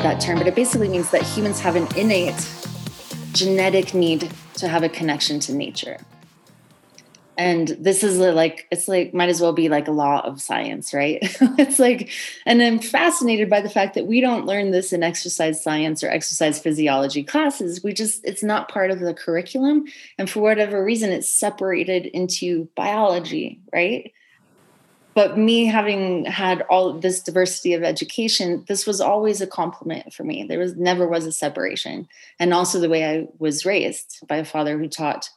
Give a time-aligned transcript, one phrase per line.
[0.00, 2.48] that term, but it basically means that humans have an innate
[3.32, 5.98] genetic need to have a connection to nature.
[7.36, 10.94] And this is like it's like might as well be like a law of science
[10.94, 11.18] right?
[11.58, 12.10] It's like
[12.46, 16.10] and i'm fascinated by the fact that we don't learn this in exercise science or
[16.10, 17.82] exercise physiology classes.
[17.82, 19.86] We just it's not part of the curriculum.
[20.16, 24.12] And for whatever reason it's separated into biology right
[25.14, 30.24] but me having had all this diversity of education this was always a compliment for
[30.24, 34.36] me there was never was a separation and also the way i was raised by
[34.36, 35.30] a father who taught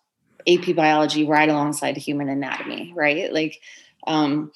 [0.47, 3.33] AP biology right alongside human anatomy, right?
[3.33, 3.59] Like,
[4.07, 4.51] um,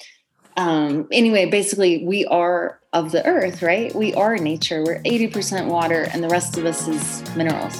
[0.55, 3.93] um, anyway, basically, we are of the earth, right?
[3.93, 4.83] We are nature.
[4.83, 7.75] We're 80% water, and the rest of us is minerals.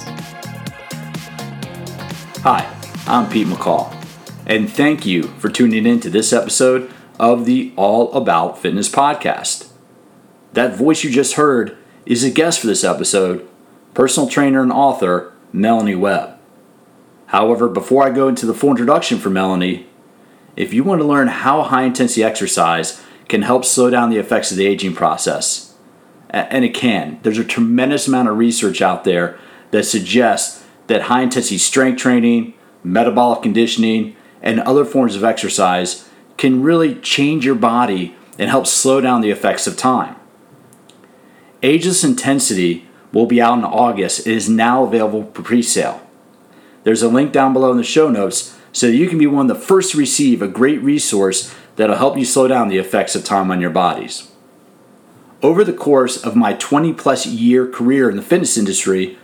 [2.42, 2.70] Hi,
[3.06, 3.94] I'm Pete McCall,
[4.46, 9.68] and thank you for tuning in to this episode of the All About Fitness podcast.
[10.54, 13.48] That voice you just heard is a guest for this episode,
[13.94, 16.36] personal trainer and author Melanie Webb.
[17.26, 19.86] However, before I go into the full introduction for Melanie,
[20.56, 24.50] if you want to learn how high intensity exercise can help slow down the effects
[24.50, 25.76] of the aging process,
[26.28, 29.38] and it can, there's a tremendous amount of research out there
[29.70, 36.08] that suggests that high intensity strength training, metabolic conditioning, and other forms of exercise
[36.42, 40.16] can really change your body and help slow down the effects of time.
[41.62, 44.26] Ageless Intensity will be out in August.
[44.26, 46.04] It is now available for pre sale.
[46.82, 49.56] There's a link down below in the show notes so you can be one of
[49.56, 53.22] the first to receive a great resource that'll help you slow down the effects of
[53.22, 54.28] time on your bodies.
[55.44, 59.16] Over the course of my 20 plus year career in the fitness industry,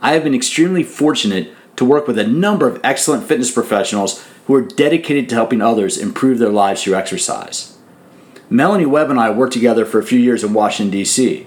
[0.00, 4.56] I have been extremely fortunate to work with a number of excellent fitness professionals who
[4.56, 7.78] are dedicated to helping others improve their lives through exercise.
[8.48, 11.46] Melanie Webb and I worked together for a few years in Washington, D.C.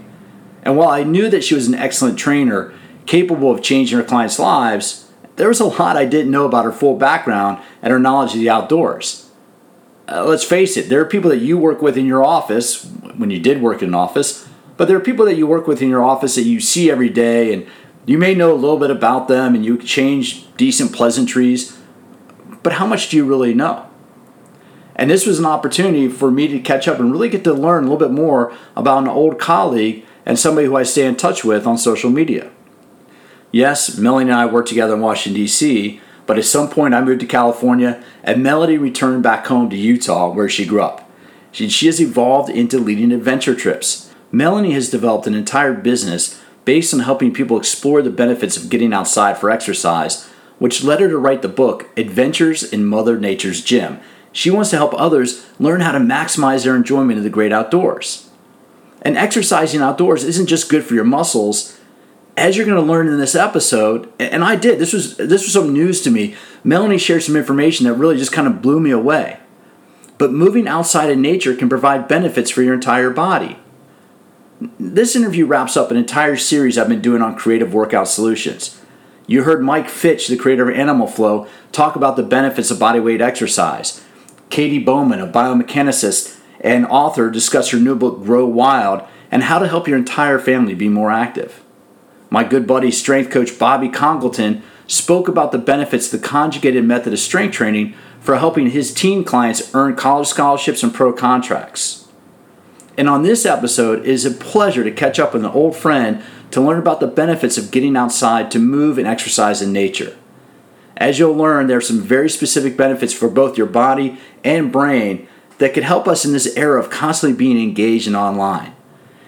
[0.62, 2.74] And while I knew that she was an excellent trainer
[3.06, 6.72] capable of changing her clients' lives, there was a lot I didn't know about her
[6.72, 9.30] full background and her knowledge of the outdoors.
[10.08, 12.86] Uh, let's face it, there are people that you work with in your office
[13.18, 14.48] when you did work in an office,
[14.78, 17.10] but there are people that you work with in your office that you see every
[17.10, 17.68] day and
[18.06, 21.78] you may know a little bit about them and you exchange decent pleasantries,
[22.64, 23.88] but how much do you really know?
[24.96, 27.84] And this was an opportunity for me to catch up and really get to learn
[27.84, 31.44] a little bit more about an old colleague and somebody who I stay in touch
[31.44, 32.52] with on social media.
[33.52, 37.20] Yes, Melanie and I worked together in Washington, D.C., but at some point I moved
[37.20, 41.10] to California and Melanie returned back home to Utah where she grew up.
[41.52, 44.14] She, she has evolved into leading adventure trips.
[44.32, 48.94] Melanie has developed an entire business based on helping people explore the benefits of getting
[48.94, 50.30] outside for exercise,
[50.64, 54.00] which led her to write the book Adventures in Mother Nature's Gym.
[54.32, 58.30] She wants to help others learn how to maximize their enjoyment of the great outdoors.
[59.02, 61.78] And exercising outdoors isn't just good for your muscles,
[62.38, 64.80] as you're going to learn in this episode, and I did.
[64.80, 66.34] This was this was some news to me.
[66.64, 69.40] Melanie shared some information that really just kind of blew me away.
[70.18, 73.60] But moving outside in nature can provide benefits for your entire body.
[74.80, 78.80] This interview wraps up an entire series I've been doing on creative workout solutions.
[79.26, 83.22] You heard Mike Fitch, the creator of Animal Flow, talk about the benefits of bodyweight
[83.22, 84.04] exercise.
[84.50, 89.68] Katy Bowman, a biomechanicist and author, discussed her new book Grow Wild and how to
[89.68, 91.64] help your entire family be more active.
[92.30, 97.14] My good buddy, strength coach Bobby Congleton, spoke about the benefits of the conjugated method
[97.14, 102.08] of strength training for helping his team clients earn college scholarships and pro contracts.
[102.98, 106.22] And on this episode, it is a pleasure to catch up with an old friend
[106.54, 110.16] to learn about the benefits of getting outside to move and exercise in nature.
[110.96, 115.28] As you'll learn, there are some very specific benefits for both your body and brain
[115.58, 118.76] that could help us in this era of constantly being engaged and online.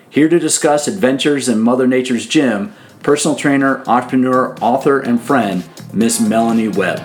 [0.08, 6.20] Here to discuss adventures in Mother Nature's gym personal trainer, entrepreneur, author, and friend, Miss
[6.20, 7.00] Melanie Webb.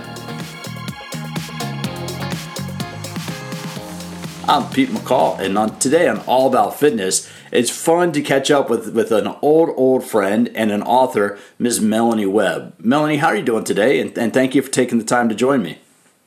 [4.47, 8.71] I'm Pete McCall, and on, today on All About Fitness, it's fun to catch up
[8.71, 11.81] with, with an old, old friend and an author, Ms.
[11.81, 12.75] Melanie Webb.
[12.79, 14.01] Melanie, how are you doing today?
[14.01, 15.79] And, and thank you for taking the time to join me.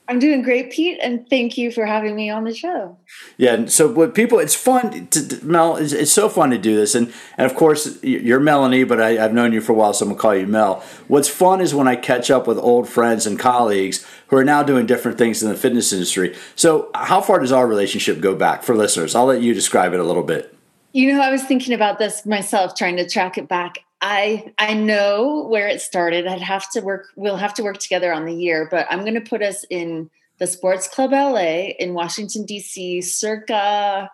[0.05, 2.97] I'm doing great, Pete, and thank you for having me on the show.
[3.37, 5.77] Yeah, so what people, it's fun to Mel.
[5.77, 9.13] It's, it's, so fun to do this, and and of course you're Melanie, but I,
[9.13, 10.83] have known you for a while, so I'm gonna call you Mel.
[11.07, 14.61] What's fun is when I catch up with old friends and colleagues who are now
[14.61, 16.35] doing different things in the fitness industry.
[16.57, 19.15] So, how far does our relationship go back for listeners?
[19.15, 20.53] I'll let you describe it a little bit.
[20.93, 23.79] You know, I was thinking about this myself, trying to track it back.
[24.01, 26.27] I I know where it started.
[26.27, 27.07] I'd have to work.
[27.15, 30.11] We'll have to work together on the year, but I'm going to put us in
[30.37, 33.01] the Sports Club LA in Washington D.C.
[33.01, 34.11] circa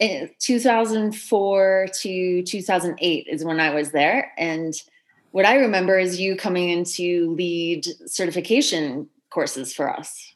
[0.00, 4.32] eh, 2004 to 2008 is when I was there.
[4.38, 4.74] And
[5.32, 10.31] what I remember is you coming in to lead certification courses for us.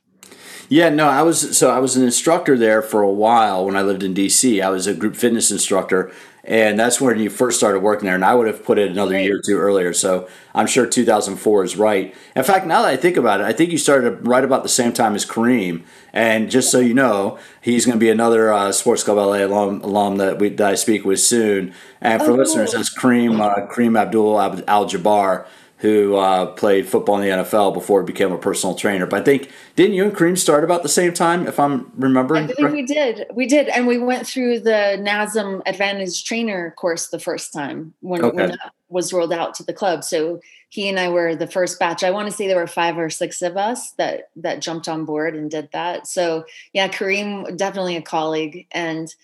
[0.68, 3.82] Yeah, no, I was so I was an instructor there for a while when I
[3.82, 4.62] lived in DC.
[4.62, 6.12] I was a group fitness instructor
[6.46, 8.14] and that's when you first started working there.
[8.14, 9.24] And I would have put it another right.
[9.24, 9.92] year or two earlier.
[9.92, 12.14] So I'm sure 2004 is right.
[12.36, 14.68] In fact, now that I think about it, I think you started right about the
[14.68, 15.82] same time as Kareem.
[16.12, 19.82] And just so you know, he's going to be another uh, Sports Club LA alum,
[19.82, 21.74] alum that, we, that I speak with soon.
[22.00, 22.78] And for oh, listeners, cool.
[22.78, 25.46] that's Kareem uh, Kareem Abdul Al Jabbar
[25.78, 29.04] who uh, played football in the NFL before he became a personal trainer.
[29.04, 32.44] But I think didn't you and Kareem start about the same time, if I'm remembering?
[32.44, 33.26] I think we did.
[33.34, 38.24] We did, and we went through the NASM Advantage Trainer course the first time when,
[38.24, 38.36] okay.
[38.36, 40.02] when that was rolled out to the club.
[40.02, 40.40] So
[40.70, 42.02] he and I were the first batch.
[42.02, 45.04] I want to say there were five or six of us that that jumped on
[45.04, 46.06] board and did that.
[46.06, 49.14] So yeah, Kareem definitely a colleague and.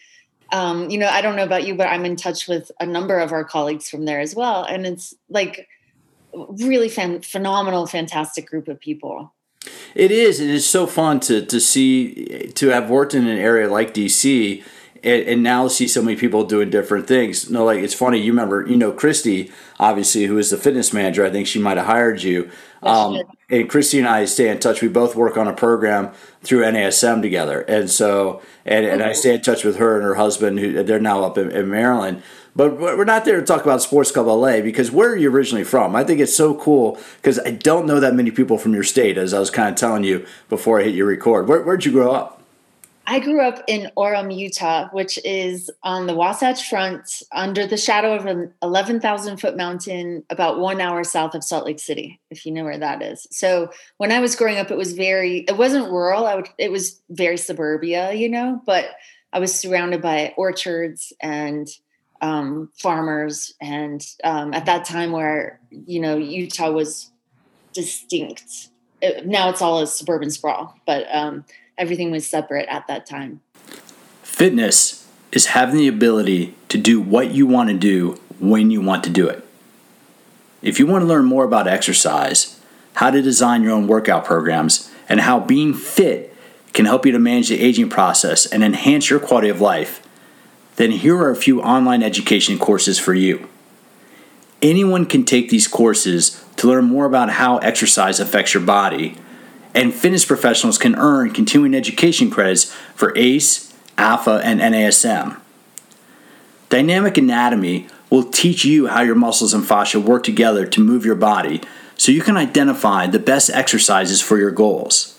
[0.54, 3.18] Um, you know, I don't know about you, but I'm in touch with a number
[3.18, 4.64] of our colleagues from there as well.
[4.64, 5.66] And it's like
[6.34, 9.34] really fan- phenomenal, fantastic group of people.
[9.94, 10.40] It is.
[10.40, 14.62] It is so fun to to see to have worked in an area like DC
[15.04, 17.46] and, and, now see so many people doing different things.
[17.46, 18.18] You No, like it's funny.
[18.18, 21.24] You remember, you know, Christy, obviously, who is the fitness manager.
[21.24, 22.50] I think she might have hired you.
[22.82, 24.80] Um, and Christy and I stay in touch.
[24.80, 26.12] We both work on a program
[26.42, 30.14] through NASM together, and so and, and I stay in touch with her and her
[30.14, 30.58] husband.
[30.58, 32.22] Who they're now up in, in Maryland.
[32.54, 35.64] But we're not there to talk about Sports Club LA because where are you originally
[35.64, 35.96] from?
[35.96, 39.16] I think it's so cool because I don't know that many people from your state,
[39.16, 41.48] as I was kind of telling you before I hit your record.
[41.48, 42.42] Where, where'd you grow up?
[43.06, 48.14] I grew up in Orem, Utah, which is on the Wasatch Front under the shadow
[48.14, 52.52] of an 11,000 foot mountain about one hour south of Salt Lake City, if you
[52.52, 53.26] know where that is.
[53.30, 56.26] So when I was growing up, it was very, it wasn't rural.
[56.26, 58.90] I would, it was very suburbia, you know, but
[59.32, 61.68] I was surrounded by orchards and
[62.22, 63.52] um, farmers.
[63.60, 67.10] And um, at that time where, you know, Utah was
[67.74, 68.68] distinct,
[69.02, 71.44] it, now it's all a suburban sprawl, but, um,
[71.78, 73.40] everything was separate at that time.
[74.22, 79.02] Fitness is having the ability to do what you want to do when you want
[79.04, 79.44] to do it.
[80.60, 82.60] If you want to learn more about exercise,
[82.94, 86.36] how to design your own workout programs, and how being fit
[86.72, 90.06] can help you to manage the aging process and enhance your quality of life,
[90.76, 93.48] then here are a few online education courses for you.
[94.60, 99.16] Anyone can take these courses to learn more about how exercise affects your body
[99.74, 102.64] and fitness professionals can earn continuing education credits
[102.94, 105.38] for ACE, AFA, and NASM.
[106.68, 111.14] Dynamic Anatomy will teach you how your muscles and fascia work together to move your
[111.14, 111.60] body
[111.96, 115.11] so you can identify the best exercises for your goals.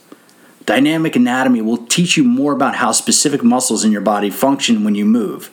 [0.65, 4.95] Dynamic Anatomy will teach you more about how specific muscles in your body function when
[4.95, 5.49] you move.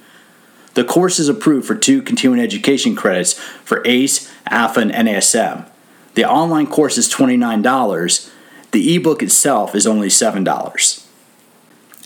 [0.74, 5.68] The course is approved for two continuing education credits for ACE, AFA, and NASM.
[6.14, 8.30] The online course is $29
[8.72, 11.06] the ebook itself is only $7.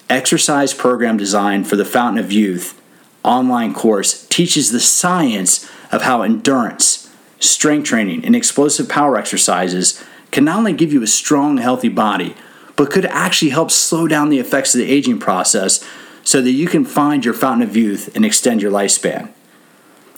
[0.09, 2.81] Exercise Program Design for the Fountain of Youth
[3.23, 10.45] online course teaches the science of how endurance, strength training, and explosive power exercises can
[10.45, 12.35] not only give you a strong, healthy body,
[12.77, 15.85] but could actually help slow down the effects of the aging process
[16.23, 19.31] so that you can find your fountain of youth and extend your lifespan.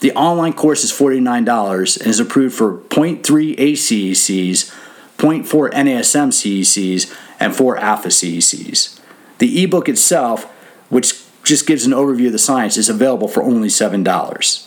[0.01, 4.73] The online course is $49 and is approved for 0.3 ACECs
[5.19, 9.01] 0.4 NASM CECs, and 4 alpha CECs.
[9.39, 10.45] The ebook itself,
[10.89, 14.67] which just gives an overview of the science, is available for only $7.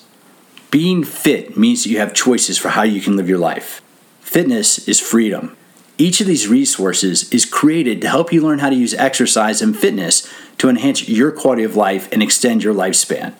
[0.72, 3.82] Being fit means that you have choices for how you can live your life.
[4.22, 5.56] Fitness is freedom.
[6.00, 9.78] Each of these resources is created to help you learn how to use exercise and
[9.78, 10.26] fitness
[10.58, 13.34] to enhance your quality of life and extend your lifespan.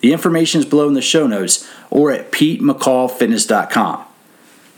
[0.00, 4.04] The information is below in the show notes or at PeteMcCallFitness.com.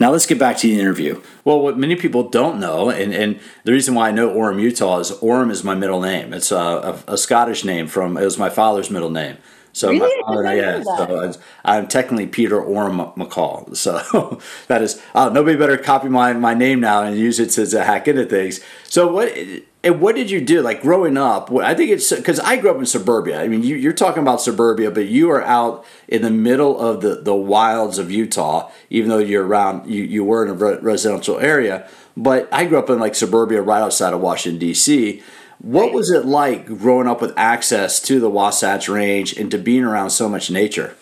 [0.00, 1.22] Now let's get back to the interview.
[1.44, 4.98] Well, what many people don't know, and, and the reason why I know Orem, Utah,
[4.98, 6.34] is Orem is my middle name.
[6.34, 9.36] It's a, a, a Scottish name from it was my father's middle name.
[9.76, 10.22] So really?
[10.22, 13.76] my father, yeah, so I'm technically Peter Orem McCall.
[13.76, 17.66] So that is uh, nobody better copy my, my name now and use it to,
[17.66, 18.60] to hack into things.
[18.84, 19.36] So what
[19.84, 20.62] and what did you do?
[20.62, 23.38] Like growing up, I think it's because I grew up in suburbia.
[23.38, 27.02] I mean, you, are talking about suburbia, but you are out in the middle of
[27.02, 31.38] the, the wilds of Utah, even though you're around, you, you were in a residential
[31.38, 31.86] area.
[32.16, 35.22] But I grew up in like suburbia right outside of Washington, D.C.
[35.58, 39.84] What was it like growing up with access to the Wasatch Range and to being
[39.84, 40.96] around so much nature?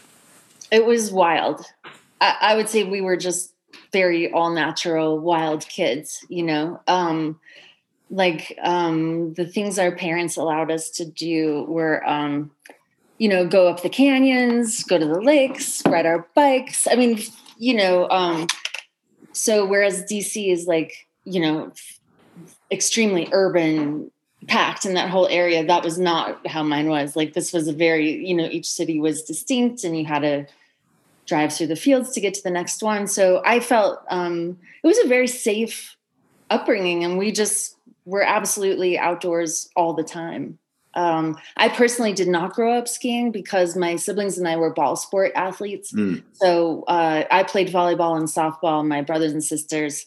[0.71, 1.65] It was wild.
[2.21, 3.53] I, I would say we were just
[3.93, 6.81] very all natural, wild kids, you know.
[6.87, 7.41] Um,
[8.11, 12.51] like um, the things our parents allowed us to do were um,
[13.19, 17.21] you know go up the canyons go to the lakes ride our bikes i mean
[17.59, 18.47] you know um,
[19.33, 20.93] so whereas dc is like
[21.25, 21.73] you know
[22.71, 24.11] extremely urban
[24.47, 25.65] packed in that whole area.
[25.65, 27.17] That was not how mine was.
[27.17, 30.47] Like this was a very you know each city was distinct and you had to
[31.27, 33.07] drive through the fields to get to the next one.
[33.07, 35.97] So i felt um, it was a very safe
[36.51, 40.59] upbringing and we just were absolutely outdoors all the time.
[40.97, 44.95] Um, i personally did not grow up skiing because my siblings and i were ball
[44.95, 45.93] sport athletes.
[45.93, 46.23] Mm.
[46.35, 48.87] so uh, i played volleyball and softball.
[48.87, 50.07] My brothers and sisters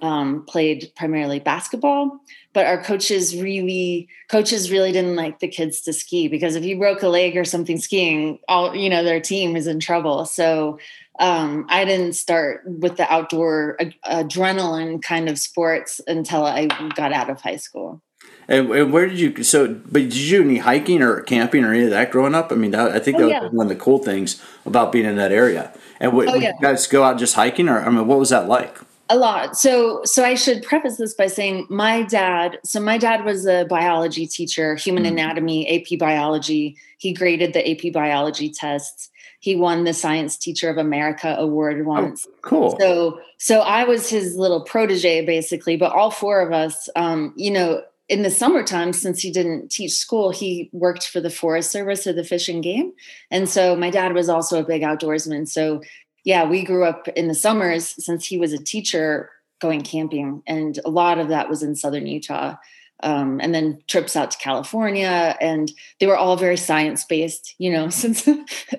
[0.00, 2.20] um, played primarily basketball
[2.58, 6.76] but our coaches really coaches really didn't like the kids to ski because if you
[6.76, 10.24] broke a leg or something skiing all you know their team is in trouble.
[10.24, 10.80] So
[11.20, 17.12] um, i didn't start with the outdoor ad- adrenaline kind of sports until i got
[17.12, 18.02] out of high school.
[18.48, 21.72] And, and, where did you so but did you do any hiking or camping or
[21.72, 22.50] any of that growing up?
[22.50, 23.42] I mean i think oh, that yeah.
[23.44, 25.72] was one of the cool things about being in that area.
[26.00, 26.54] And what, oh, yeah.
[26.56, 28.78] you guys go out just hiking or i mean what was that like
[29.10, 29.56] a lot.
[29.56, 33.64] So so i should preface this by saying my dad so my dad was a
[33.64, 35.08] biology teacher human mm.
[35.08, 36.76] anatomy ap biology.
[36.98, 39.10] He graded the ap biology tests.
[39.40, 42.26] He won the science teacher of america award oh, once.
[42.28, 42.76] oh, cool.
[42.80, 47.50] So so i was his little protege basically but all four of us um, you
[47.50, 52.06] know in the summertime since he didn't teach school he worked for the forest service
[52.06, 52.92] or the fish and game.
[53.30, 55.46] And so my dad was also a big outdoorsman.
[55.46, 55.82] So
[56.28, 59.30] yeah, we grew up in the summers since he was a teacher
[59.62, 62.56] going camping, and a lot of that was in southern Utah.
[63.02, 67.54] Um, and then trips out to California, and they were all very science based.
[67.56, 68.28] You know, since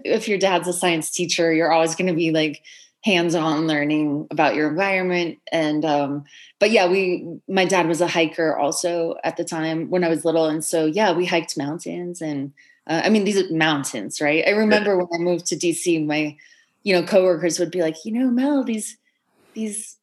[0.06, 2.62] if your dad's a science teacher, you're always going to be like
[3.03, 5.39] hands on learning about your environment.
[5.51, 6.25] And um,
[6.60, 10.24] but yeah, we my dad was a hiker also at the time when I was
[10.24, 12.53] little, and so yeah, we hiked mountains and.
[12.88, 14.44] Uh, I mean, these are mountains, right?
[14.48, 16.36] I remember when I moved to DC, my
[16.84, 18.98] you know, coworkers would be like, you know, Mel, these
[19.54, 19.98] these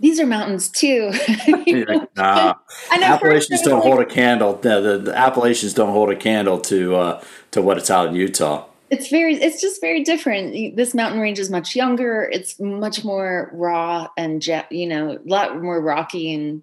[0.00, 1.12] these are mountains too.
[1.48, 2.54] like, nah.
[2.90, 4.54] Appalachians don't like, hold a candle.
[4.56, 8.16] The, the, the, Appalachians don't hold a candle to uh, to what it's out in
[8.16, 8.66] Utah.
[8.90, 10.76] It's very, it's just very different.
[10.76, 12.28] This mountain range is much younger.
[12.30, 16.62] It's much more raw and you know, a lot more rocky and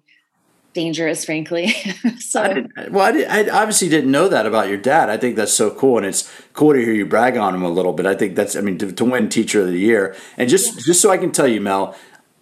[0.72, 1.68] dangerous, frankly.
[2.18, 5.10] so, I well, I, did, I, obviously didn't know that about your dad.
[5.10, 7.68] I think that's so cool, and it's cool to hear you brag on him a
[7.68, 8.06] little bit.
[8.06, 10.82] I think that's, I mean, to, to win Teacher of the Year, and just yeah.
[10.86, 11.96] just so I can tell you, Mel,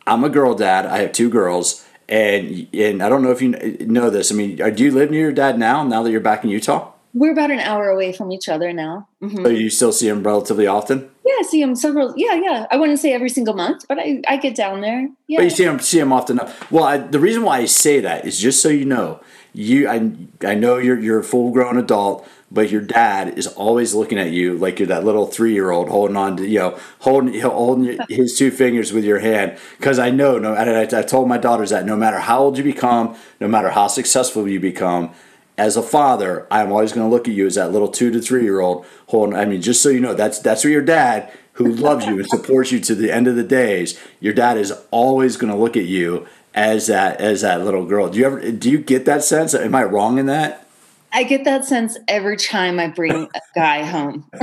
[0.07, 0.87] I'm a girl dad.
[0.87, 4.33] I have two girls, and and I don't know if you know this.
[4.33, 5.85] I mean, uh, do you live near your dad now?
[5.85, 6.93] Now that you're back in Utah?
[7.15, 9.09] We're about an hour away from each other now.
[9.23, 9.45] Mm-hmm.
[9.45, 11.11] So you still see him relatively often?
[11.29, 12.15] Yeah, I see him several.
[12.17, 12.67] Yeah, yeah.
[12.71, 15.11] I wouldn't say every single month, but I, I get down there.
[15.27, 15.41] Yeah.
[15.41, 16.73] But you see him see him often enough.
[16.73, 19.21] Well, I, the reason why I say that is just so you know,
[19.53, 20.11] you I
[20.43, 24.31] I know you're you're a full grown adult, but your dad is always looking at
[24.31, 27.99] you like you're that little three year old holding on to you know holding holding
[28.09, 29.59] his two fingers with your hand.
[29.77, 32.65] Because I know no, I, I told my daughters that no matter how old you
[32.65, 35.13] become, no matter how successful you become
[35.59, 38.21] as a father, I'm always going to look at you as that little two to
[38.21, 39.37] three year old holding.
[39.37, 42.71] I mean, just so you know, that's that's your dad, who loves you and supports
[42.71, 45.85] you to the end of the days, your dad is always going to look at
[45.85, 48.09] you as that as that little girl.
[48.09, 49.55] Do you ever do you get that sense?
[49.55, 50.68] Am I wrong in that?
[51.13, 54.29] I get that sense every time I bring a guy home.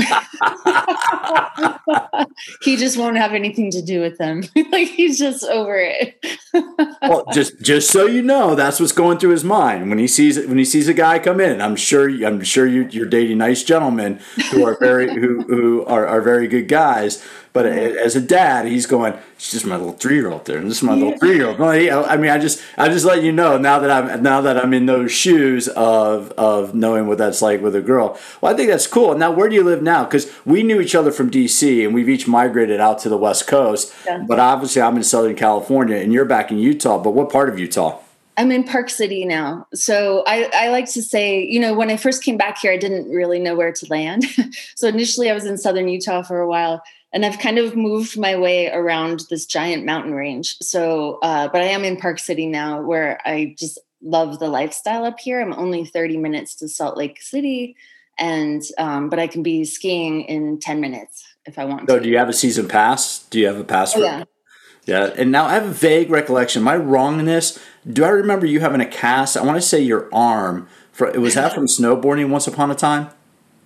[2.62, 4.44] he just won't have anything to do with them.
[4.72, 6.24] like he's just over it.
[7.02, 10.40] well, just just so you know, that's what's going through his mind when he sees
[10.40, 11.62] when he sees a guy come in.
[11.62, 14.20] I'm sure I'm sure you, you're dating nice gentlemen
[14.52, 17.24] who are very who who are, are very good guys
[17.56, 20.70] but as a dad, he's going, "It's just my little three year old there, and
[20.70, 21.06] this is my yeah.
[21.06, 23.90] little three year old." I mean, I just, I just let you know now that
[23.90, 27.82] I'm now that I'm in those shoes of of knowing what that's like with a
[27.82, 28.20] girl.
[28.42, 29.18] Well, I think that's cool.
[29.18, 30.04] Now, where do you live now?
[30.04, 33.48] Because we knew each other from DC, and we've each migrated out to the West
[33.48, 33.94] Coast.
[34.06, 34.26] Yeah.
[34.28, 36.98] But obviously, I'm in Southern California, and you're back in Utah.
[36.98, 38.02] But what part of Utah?
[38.38, 39.66] I'm in Park City now.
[39.74, 42.78] So I, I, like to say, you know, when I first came back here, I
[42.78, 44.26] didn't really know where to land.
[44.76, 46.84] so initially I was in southern Utah for a while
[47.16, 50.58] and I've kind of moved my way around this giant mountain range.
[50.62, 55.06] So, uh, but I am in Park City now, where I just love the lifestyle
[55.06, 55.40] up here.
[55.40, 57.78] I'm only 30 minutes to Salt Lake City,
[58.20, 61.90] and um, but I can be skiing in 10 minutes if I want.
[61.90, 62.04] So, to.
[62.04, 63.20] do you have a season pass?
[63.20, 63.96] Do you have a pass?
[63.96, 64.26] Oh, yeah.
[64.86, 66.62] Yeah, and now I have a vague recollection.
[66.62, 67.58] Am I wrong in this?
[67.92, 69.36] Do I remember you having a cast?
[69.36, 70.68] I want to say your arm.
[70.92, 73.10] For, was that from snowboarding once upon a time?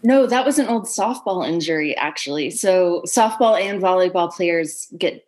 [0.04, 2.52] No, that was an old softball injury, actually.
[2.52, 5.26] So softball and volleyball players get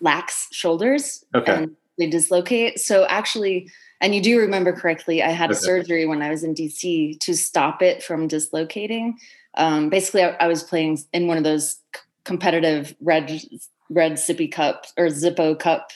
[0.00, 1.54] lax shoulders okay.
[1.54, 2.78] and they dislocate.
[2.80, 5.56] So actually, And you do remember correctly, I had Okay.
[5.56, 9.16] a surgery when I was in DC to stop it from dislocating.
[9.54, 13.40] Um, basically, I, I was playing in one of those c- competitive red
[13.90, 15.90] red sippy cup or Zippo cup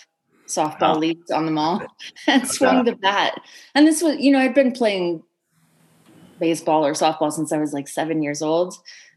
[0.49, 0.99] softball Wow.
[0.99, 1.83] leagues on the mall
[2.29, 3.41] and swung the bat.
[3.75, 5.23] And this was, you know, I'd been playing
[6.39, 8.75] baseball or softball since I was like seven years old.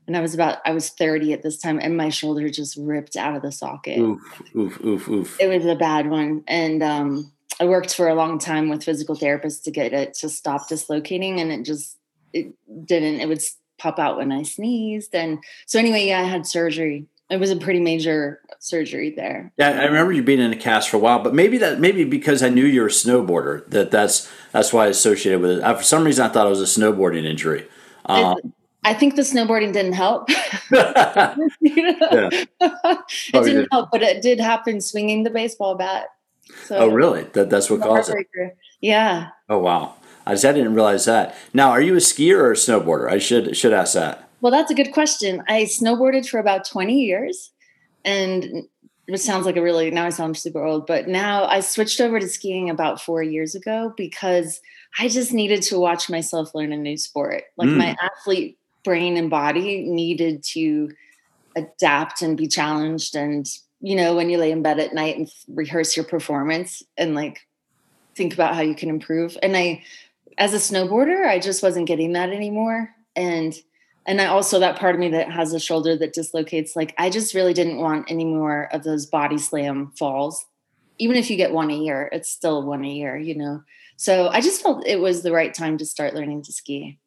[0.07, 3.15] And I was about, I was 30 at this time, and my shoulder just ripped
[3.15, 5.37] out of the socket Oof, oof, oof, oof.
[5.39, 9.15] it was a bad one and um, i worked for a long time with physical
[9.15, 11.97] therapists to get it to stop dislocating and it just
[12.33, 12.53] it
[12.85, 13.41] didn't it would
[13.77, 17.55] pop out when i sneezed and so anyway yeah i had surgery it was a
[17.55, 21.19] pretty major surgery there Yeah, I remember you being in a cast for a while,
[21.19, 24.85] but maybe that maybe because I knew you were a snowboarder that that's that's why
[24.85, 25.63] I associated with it.
[25.63, 27.67] I, for some reason, I thought it was a snowboarding injury.
[28.05, 28.53] Um,
[28.85, 30.29] i think the snowboarding didn't help
[30.71, 32.29] Yeah.
[32.31, 33.67] it Probably didn't did.
[33.71, 36.07] help but it did happen swinging the baseball bat
[36.65, 37.23] so oh, really?
[37.33, 38.57] That that's what caused it.
[38.81, 39.95] yeah Oh, wow.
[40.25, 41.35] I just I didn't realize that.
[41.53, 43.09] Now, are you a skier or a snowboarder?
[43.09, 44.28] I should should ask that.
[44.41, 45.43] Well, that's a good question.
[45.47, 47.51] I snowboarded for about 20 years
[48.05, 48.63] and
[49.07, 52.19] it sounds like a really now I sound super old, but now I switched over
[52.19, 54.61] to skiing about four years ago because
[54.99, 57.43] I just needed to watch myself learn a new sport.
[57.57, 57.77] Like Mm.
[57.77, 60.91] my athlete brain and body needed to
[61.55, 63.15] adapt and be challenged.
[63.15, 63.47] And,
[63.81, 67.41] you know, when you lay in bed at night and rehearse your performance and like
[68.15, 69.37] think about how you can improve.
[69.41, 69.83] And I,
[70.37, 72.91] as a snowboarder, I just wasn't getting that anymore.
[73.15, 73.53] And
[74.05, 77.09] and I also that part of me that has a shoulder that dislocates, like I
[77.09, 80.45] just really didn't want any more of those body slam falls.
[80.97, 83.63] Even if you get one a year, it's still one a year, you know.
[83.95, 86.99] So I just felt it was the right time to start learning to ski.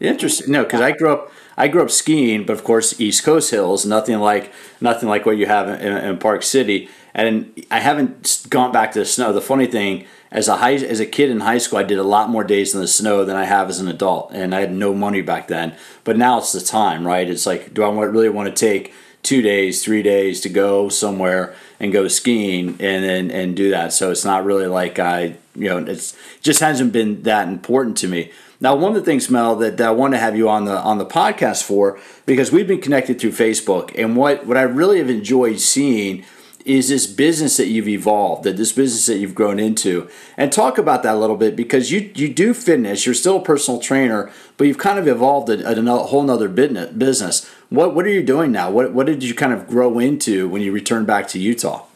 [0.00, 0.50] Interesting.
[0.50, 3.84] No, because I grew up I grew up skiing, but of course East Coast hills,
[3.84, 6.88] nothing like nothing like what you have in, in Park City.
[7.14, 9.32] And I haven't gone back to the snow.
[9.32, 12.04] The funny thing, as a high as a kid in high school, I did a
[12.04, 14.72] lot more days in the snow than I have as an adult, and I had
[14.72, 15.74] no money back then.
[16.04, 17.28] But now it's the time, right?
[17.28, 20.88] It's like, do I want, really want to take two days, three days to go
[20.88, 23.92] somewhere and go skiing and then and do that?
[23.92, 27.96] So it's not really like I, you know, it's it just hasn't been that important
[27.98, 28.30] to me.
[28.62, 30.78] Now, one of the things, Mel, that, that I want to have you on the
[30.78, 34.98] on the podcast for, because we've been connected through Facebook, and what what I really
[34.98, 36.24] have enjoyed seeing
[36.70, 40.78] is this business that you've evolved, that this business that you've grown into, and talk
[40.78, 44.30] about that a little bit because you you do fitness, you're still a personal trainer,
[44.56, 46.48] but you've kind of evolved a, a whole nother.
[46.48, 47.48] Business.
[47.68, 48.70] What what are you doing now?
[48.70, 51.86] What what did you kind of grow into when you returned back to Utah?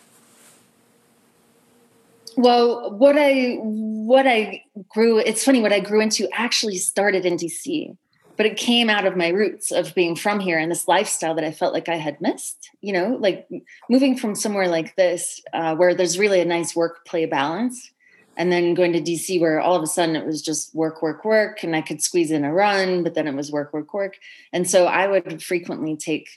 [2.37, 7.37] Well, what I what I grew it's funny what I grew into actually started in
[7.37, 7.97] DC,
[8.37, 11.45] but it came out of my roots of being from here and this lifestyle that
[11.45, 12.71] I felt like I had missed.
[12.81, 13.49] You know, like
[13.89, 17.93] moving from somewhere like this uh, where there's really a nice work play balance,
[18.37, 21.25] and then going to DC where all of a sudden it was just work, work,
[21.25, 24.19] work, and I could squeeze in a run, but then it was work, work, work,
[24.53, 26.29] and so I would frequently take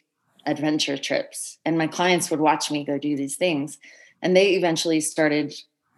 [0.45, 3.79] adventure trips, and my clients would watch me go do these things,
[4.21, 5.53] and they eventually started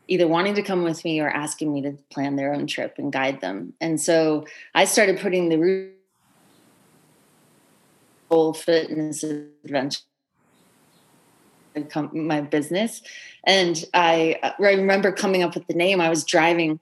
[0.09, 3.13] either wanting to come with me or asking me to plan their own trip and
[3.13, 3.73] guide them.
[3.79, 5.93] And so I started putting the root
[8.29, 10.01] whole fitness adventure
[12.11, 13.01] my business.
[13.45, 16.01] And I, uh, I remember coming up with the name.
[16.01, 16.79] I was driving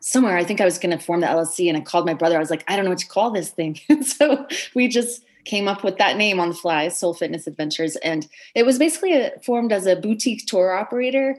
[0.00, 0.36] somewhere.
[0.36, 2.36] I think i was going to form the llc and i called my brother.
[2.36, 3.78] I was like i don't know what to call this thing.
[4.02, 7.96] So we just came up with that name on the fly soul fitness adventures.
[7.96, 11.36] And it was basically a, formed as a boutique tour operator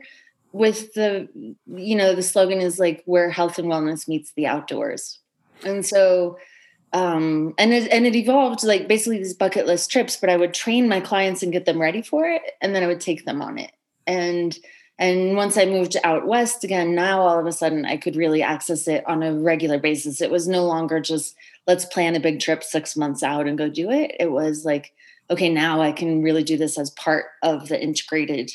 [0.54, 1.28] with the
[1.68, 5.20] you know the slogan is like where health and wellness meets the outdoors.
[5.66, 6.38] And so
[6.94, 10.54] um and it and it evolved like basically these bucket list trips but i would
[10.54, 13.42] train my clients and get them ready for it and then i would take them
[13.42, 13.72] on it.
[14.06, 14.58] And
[15.00, 18.44] and once i moved out west again now all of a sudden i could really
[18.44, 20.22] access it on a regular basis.
[20.22, 21.36] It was no longer just
[21.66, 24.16] let's plan a big trip six months out and go do it.
[24.20, 24.94] It was like
[25.32, 28.52] okay now i can really do this as part of the integrated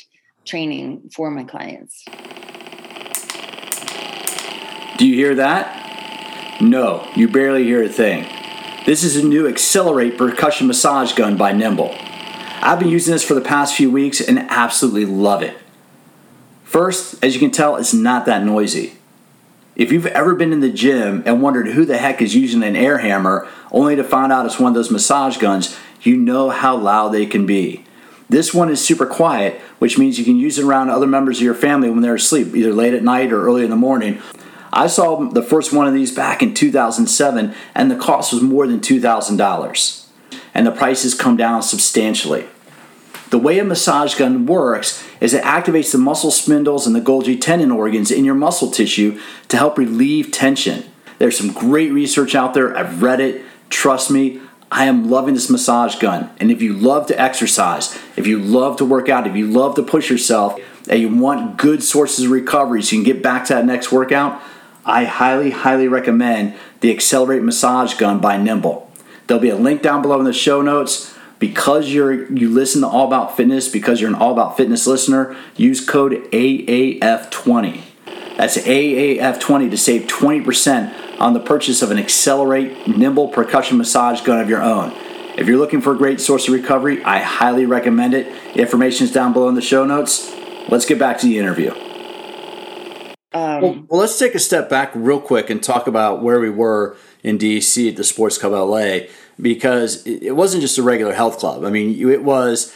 [0.49, 2.03] training for my clients
[4.99, 6.61] Do you hear that?
[6.61, 8.27] No, you barely hear a thing.
[8.85, 11.95] This is a new Accelerate percussion massage gun by NIMBL.
[12.61, 15.57] I've been using this for the past few weeks and absolutely love it.
[16.65, 18.95] First, as you can tell, it's not that noisy.
[19.77, 22.75] If you've ever been in the gym and wondered who the heck is using an
[22.75, 26.75] air hammer only to find out it's one of those massage guns, you know how
[26.75, 27.85] loud they can be.
[28.29, 31.43] This one is super quiet, which means you can use it around other members of
[31.43, 34.21] your family when they're asleep, either late at night or early in the morning.
[34.71, 38.67] I saw the first one of these back in 2007, and the cost was more
[38.67, 40.05] than $2,000.
[40.53, 42.45] And the prices come down substantially.
[43.31, 47.39] The way a massage gun works is it activates the muscle spindles and the Golgi
[47.39, 50.85] tendon organs in your muscle tissue to help relieve tension.
[51.17, 52.75] There's some great research out there.
[52.75, 53.43] I've read it.
[53.69, 56.29] Trust me, I am loving this massage gun.
[56.39, 59.75] And if you love to exercise, if you love to work out, if you love
[59.75, 63.45] to push yourself, and you want good sources of recovery so you can get back
[63.45, 64.41] to that next workout,
[64.85, 68.85] I highly, highly recommend the Accelerate Massage Gun by NIMBL.
[69.27, 71.13] There'll be a link down below in the show notes.
[71.39, 75.37] Because you're you listen to All About Fitness, because you're an All About Fitness listener,
[75.55, 77.81] use code AAF20.
[78.39, 84.39] That's AAF20 to save 20% on the purchase of an Accelerate NIMBL percussion massage gun
[84.39, 84.93] of your own.
[85.37, 88.27] If you're looking for a great source of recovery, I highly recommend it.
[88.55, 90.33] Information is down below in the show notes.
[90.69, 91.71] Let's get back to the interview.
[93.33, 96.49] Um, well, well, let's take a step back real quick and talk about where we
[96.49, 99.09] were in DC at the Sports Club LA
[99.41, 101.65] because it wasn't just a regular health club.
[101.65, 102.73] I mean, it was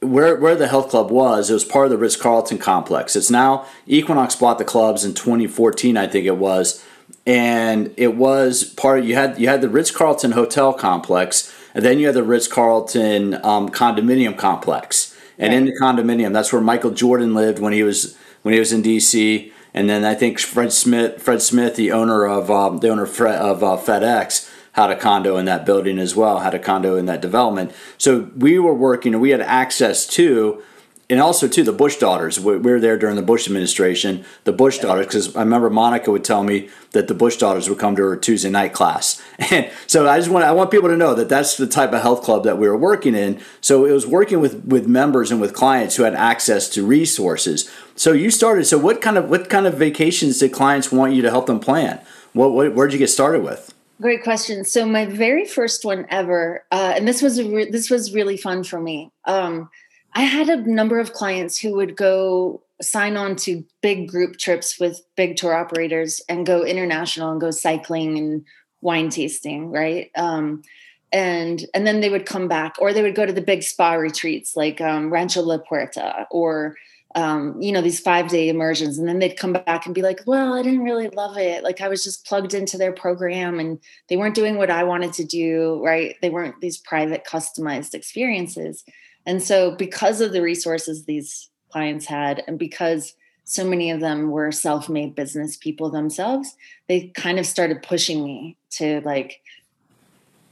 [0.00, 1.50] where where the health club was.
[1.50, 3.16] It was part of the Ritz Carlton complex.
[3.16, 6.84] It's now Equinox bought the clubs in 2014, I think it was,
[7.26, 9.00] and it was part.
[9.00, 12.22] Of, you had you had the Ritz Carlton hotel complex, and then you had the
[12.22, 15.14] Ritz Carlton um, condominium complex.
[15.38, 15.58] And right.
[15.58, 18.82] in the condominium, that's where Michael Jordan lived when he was when he was in
[18.82, 23.02] DC and then I think Fred Smith, Fred Smith, the owner of um, the owner
[23.02, 26.40] of, of uh, FedEx, had a condo in that building as well.
[26.40, 27.72] Had a condo in that development.
[27.96, 30.62] So we were working, and we had access to
[31.08, 32.40] and also too the Bush daughters.
[32.40, 34.24] We were there during the Bush administration.
[34.42, 37.78] The Bush daughters, because I remember Monica would tell me that the Bush daughters would
[37.78, 40.96] come to her Tuesday night class, and so I just want I want people to
[40.96, 43.40] know that that's the type of health club that we were working in.
[43.62, 47.70] So it was working with with members and with clients who had access to resources.
[47.94, 48.66] So you started.
[48.66, 51.60] So what kind of what kind of vacations did clients want you to help them
[51.60, 52.00] plan?
[52.32, 53.72] What, what where'd you get started with?
[54.00, 54.64] Great question.
[54.64, 58.62] So my very first one ever, uh, and this was re- this was really fun
[58.62, 59.10] for me.
[59.24, 59.70] Um,
[60.14, 64.78] I had a number of clients who would go sign on to big group trips
[64.78, 68.44] with big tour operators and go international and go cycling and
[68.82, 70.10] wine tasting, right?
[70.14, 70.62] Um,
[71.10, 73.94] and and then they would come back, or they would go to the big spa
[73.94, 76.76] retreats like um, Rancho La Puerta, or
[77.16, 80.20] um, you know these five day immersions, and then they'd come back and be like,
[80.26, 81.64] "Well, I didn't really love it.
[81.64, 85.14] Like I was just plugged into their program, and they weren't doing what I wanted
[85.14, 85.80] to do.
[85.82, 86.14] Right?
[86.20, 88.84] They weren't these private, customized experiences."
[89.24, 94.30] And so, because of the resources these clients had, and because so many of them
[94.30, 96.54] were self made business people themselves,
[96.86, 99.40] they kind of started pushing me to like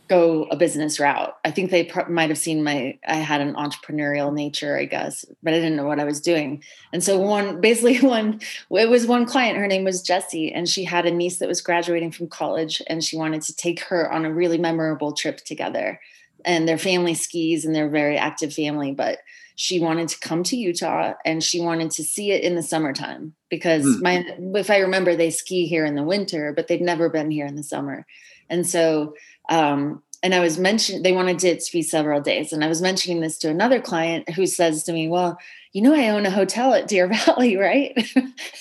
[0.09, 1.35] go a business route.
[1.45, 5.55] I think they might have seen my I had an entrepreneurial nature, I guess, but
[5.55, 6.63] I didn't know what I was doing.
[6.93, 8.41] And so one basically one
[8.71, 11.63] it was one client, her name was Jessie, and she had a niece that was
[11.63, 16.01] graduating from college and she wanted to take her on a really memorable trip together
[16.45, 19.19] and their family skis and they're very active family but
[19.57, 23.35] she wanted to come to utah and she wanted to see it in the summertime
[23.49, 24.03] because mm.
[24.03, 24.27] my
[24.59, 27.57] if i remember they ski here in the winter but they've never been here in
[27.57, 28.07] the summer
[28.51, 29.15] and so
[29.49, 32.53] um and i was mentioning they wanted it to be several days.
[32.53, 35.39] And i was mentioning this to another client who says to me well
[35.73, 37.97] you know i own a hotel at deer valley right?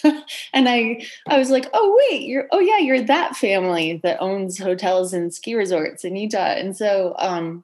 [0.54, 4.58] And i i was like oh wait you're oh yeah you're that family that owns
[4.60, 6.54] hotels and ski resorts in utah.
[6.54, 7.64] And so um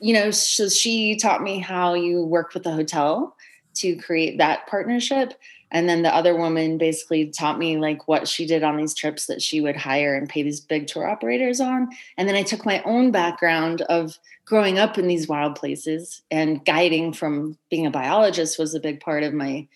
[0.00, 3.34] you know, so she taught me how you work with the hotel
[3.76, 5.34] to create that partnership.
[5.76, 9.26] And then the other woman basically taught me like what she did on these trips
[9.26, 11.90] that she would hire and pay these big tour operators on.
[12.16, 16.64] And then I took my own background of growing up in these wild places and
[16.64, 19.68] guiding from being a biologist was a big part of my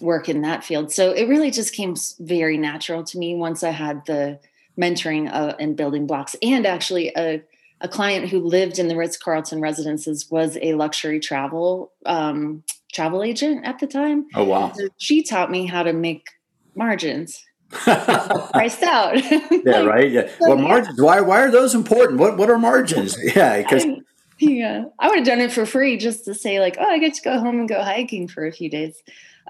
[0.00, 0.92] work in that field.
[0.92, 4.38] So it really just came very natural to me once I had the
[4.78, 7.42] mentoring uh, and building blocks and actually a
[7.80, 13.22] a client who lived in the Ritz Carlton residences was a luxury travel um, travel
[13.22, 14.26] agent at the time.
[14.34, 14.72] Oh wow!
[14.74, 16.26] So she taught me how to make
[16.74, 17.44] margins.
[17.70, 19.22] priced out.
[19.64, 20.10] yeah, right.
[20.10, 20.28] Yeah.
[20.38, 21.00] So, well, margins.
[21.00, 21.20] Why?
[21.20, 22.18] Why are those important?
[22.18, 22.36] What?
[22.36, 23.16] What are margins?
[23.34, 23.84] Yeah, because.
[24.40, 27.14] Yeah, I would have done it for free just to say like, oh, I get
[27.14, 28.94] to go home and go hiking for a few days.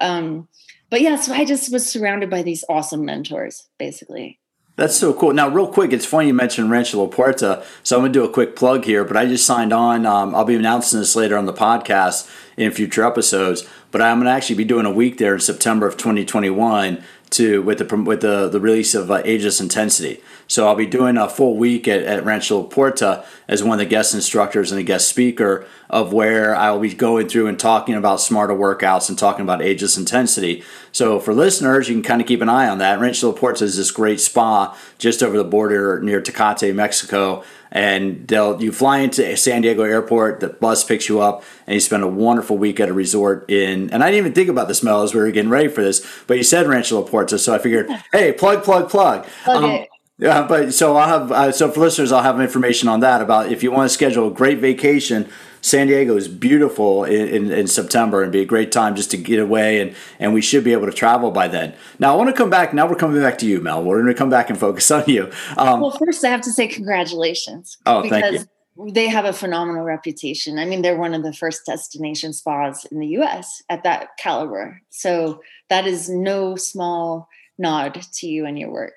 [0.00, 0.48] Um,
[0.88, 4.40] but yeah, so I just was surrounded by these awesome mentors, basically.
[4.78, 5.32] That's so cool.
[5.32, 8.24] Now, real quick, it's funny you mentioned Rancho La Puerta, so I'm going to do
[8.24, 9.02] a quick plug here.
[9.02, 10.06] But I just signed on.
[10.06, 13.68] Um, I'll be announcing this later on the podcast in future episodes.
[13.90, 17.60] But I'm going to actually be doing a week there in September of 2021 to
[17.60, 20.22] with the with the, the release of uh, Ageless Intensity.
[20.48, 23.78] So I'll be doing a full week at, at Rancho La Puerta as one of
[23.78, 27.58] the guest instructors and a guest speaker of where I will be going through and
[27.58, 30.64] talking about smarter workouts and talking about ageless intensity.
[30.90, 32.98] So for listeners, you can kind of keep an eye on that.
[32.98, 37.44] Rancho La Puerta is this great spa just over the border near Tecate, Mexico.
[37.70, 41.80] And they'll you fly into San Diego Airport, the bus picks you up, and you
[41.80, 43.90] spend a wonderful week at a resort in.
[43.90, 46.06] And I didn't even think about the smell as we were getting ready for this,
[46.26, 49.26] but you said Rancho La Puerta, so I figured, hey, plug, plug, plug.
[49.44, 49.86] plug um,
[50.18, 53.52] yeah, but so I'll have uh, so for listeners, I'll have information on that about
[53.52, 55.28] if you want to schedule a great vacation.
[55.60, 59.16] San Diego is beautiful in, in, in, September and be a great time just to
[59.16, 61.74] get away and, and we should be able to travel by then.
[61.98, 62.72] Now I want to come back.
[62.72, 63.82] Now we're coming back to you, Mel.
[63.82, 65.30] We're going to come back and focus on you.
[65.56, 67.76] Um, well, first I have to say congratulations.
[67.86, 68.92] Oh, thank you.
[68.92, 70.60] They have a phenomenal reputation.
[70.60, 73.60] I mean, they're one of the first destination spas in the U.S.
[73.68, 74.80] at that caliber.
[74.90, 77.28] So that is no small
[77.58, 78.94] nod to you and your work.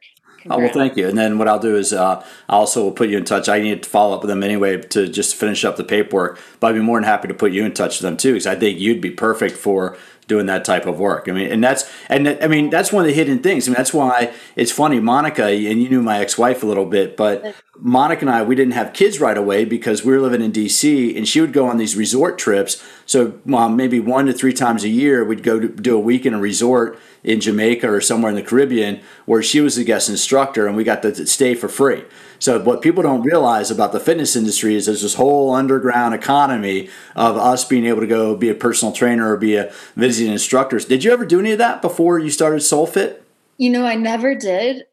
[0.50, 1.08] Oh well, thank you.
[1.08, 3.48] And then what I'll do is uh, I also will put you in touch.
[3.48, 6.40] I need to follow up with them anyway to just finish up the paperwork.
[6.60, 8.48] But I'd be more than happy to put you in touch with them too, because
[8.48, 11.28] I think you'd be perfect for doing that type of work.
[11.28, 13.68] I mean, and that's and I mean that's one of the hidden things.
[13.68, 15.46] I mean, that's why it's funny, Monica.
[15.46, 18.94] And you knew my ex-wife a little bit, but Monica and I we didn't have
[18.94, 21.16] kids right away because we were living in D.C.
[21.18, 22.82] and she would go on these resort trips.
[23.06, 26.26] So um, maybe one to three times a year we'd go to do a week
[26.26, 30.10] in a resort in Jamaica or somewhere in the Caribbean where she was the guest
[30.10, 32.04] instructor and we got to stay for free.
[32.42, 36.90] So what people don't realize about the fitness industry is there's this whole underground economy
[37.16, 40.80] of us being able to go be a personal trainer or be a visiting instructor.
[40.80, 43.20] Did you ever do any of that before you started SoulFit?
[43.58, 44.86] You know, I never did.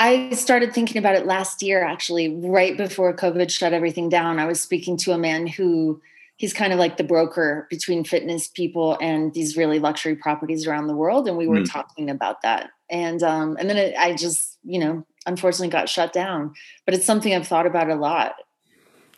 [0.00, 4.40] I started thinking about it last year, actually, right before COVID shut everything down.
[4.40, 6.02] I was speaking to a man who
[6.38, 10.88] he's kind of like the broker between fitness people and these really luxury properties around
[10.88, 11.70] the world and we were mm.
[11.70, 16.12] talking about that and um and then it, i just you know unfortunately got shut
[16.12, 18.34] down but it's something i've thought about a lot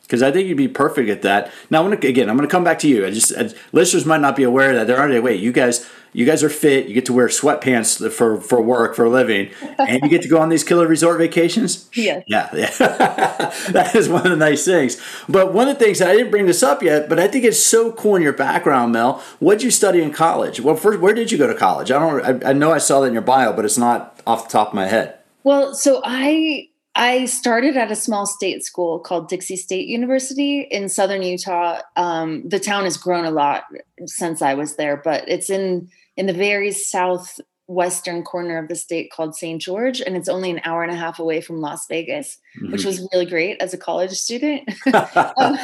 [0.08, 1.52] because I think you'd be perfect at that.
[1.68, 3.04] Now, I'm gonna, again, I'm going to come back to you.
[3.04, 5.38] I just uh, listeners might not be aware that they're already wait.
[5.38, 6.88] You guys, you guys are fit.
[6.88, 10.28] You get to wear sweatpants for for work for a living, and you get to
[10.28, 11.90] go on these killer resort vacations.
[11.92, 12.24] Yes.
[12.26, 12.68] Yeah, yeah.
[12.78, 14.98] that is one of the nice things.
[15.28, 17.62] But one of the things I didn't bring this up yet, but I think it's
[17.62, 19.22] so cool in your background, Mel.
[19.40, 20.58] What did you study in college?
[20.58, 21.90] Well, first, where did you go to college?
[21.90, 22.44] I don't.
[22.44, 24.68] I, I know I saw that in your bio, but it's not off the top
[24.68, 25.17] of my head.
[25.48, 30.90] Well, so I I started at a small state school called Dixie State University in
[30.90, 31.80] southern Utah.
[31.96, 33.64] Um, the town has grown a lot
[34.04, 39.10] since I was there, but it's in in the very southwestern corner of the state
[39.10, 39.58] called St.
[39.58, 42.70] George, and it's only an hour and a half away from Las Vegas, mm-hmm.
[42.70, 44.68] which was really great as a college student.
[44.92, 45.56] um,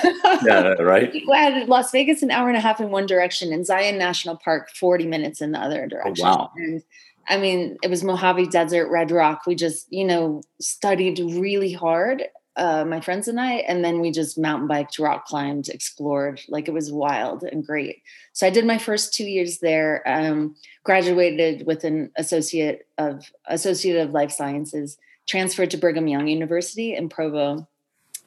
[0.46, 1.12] yeah, right.
[1.34, 4.70] had Las Vegas an hour and a half in one direction, and Zion National Park
[4.80, 6.24] forty minutes in the other direction.
[6.26, 6.52] Oh, wow.
[6.56, 6.82] And
[7.28, 9.42] I mean, it was Mojave Desert, Red Rock.
[9.46, 12.24] We just, you know, studied really hard,
[12.56, 16.40] uh, my friends and I, and then we just mountain biked, rock climbed, explored.
[16.48, 18.02] Like it was wild and great.
[18.32, 20.02] So I did my first two years there.
[20.06, 24.98] Um, graduated with an associate of associate of life sciences.
[25.26, 27.66] Transferred to Brigham Young University in Provo,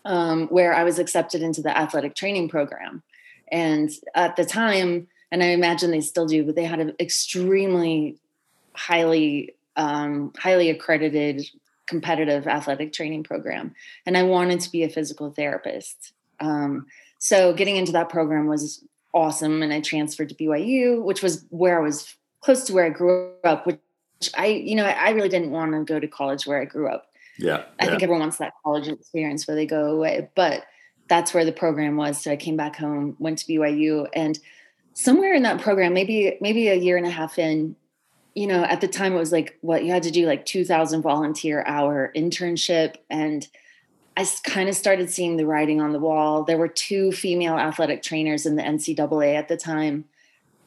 [0.04, 3.04] um, where I was accepted into the athletic training program.
[3.52, 8.18] And at the time, and I imagine they still do, but they had an extremely
[8.78, 11.46] highly um, highly accredited
[11.88, 13.74] competitive athletic training program
[14.06, 16.14] and i wanted to be a physical therapist.
[16.40, 16.86] Um,
[17.20, 21.80] so getting into that program was awesome and i transferred to byu which was where
[21.80, 23.80] i was close to where i grew up which
[24.38, 27.08] i you know i really didn't want to go to college where i grew up.
[27.40, 30.66] Yeah, i think everyone wants that college experience where they go away but
[31.08, 34.38] that's where the program was so i came back home went to byu and
[34.94, 37.76] somewhere in that program maybe maybe a year and a half in
[38.38, 41.02] you know, at the time it was like what you had to do like 2000
[41.02, 42.98] volunteer hour internship.
[43.10, 43.48] And
[44.16, 46.44] I kind of started seeing the writing on the wall.
[46.44, 50.06] There were two female athletic trainers in the NCAA at the time.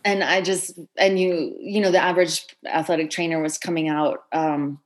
[0.05, 4.81] And I just, and you, you know, the average athletic trainer was coming out um,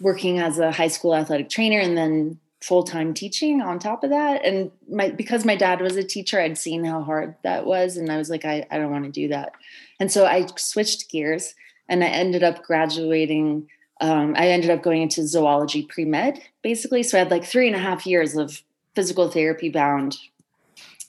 [0.00, 4.44] working as a high school athletic trainer and then full-time teaching on top of that.
[4.44, 7.96] And my, because my dad was a teacher, I'd seen how hard that was.
[7.96, 9.52] And I was like, I, I don't want to do that.
[10.00, 11.54] And so I switched gears
[11.88, 13.68] and I ended up graduating.
[14.00, 17.02] Um, I ended up going into zoology pre med, basically.
[17.02, 18.62] So I had like three and a half years of
[18.94, 20.18] physical therapy bound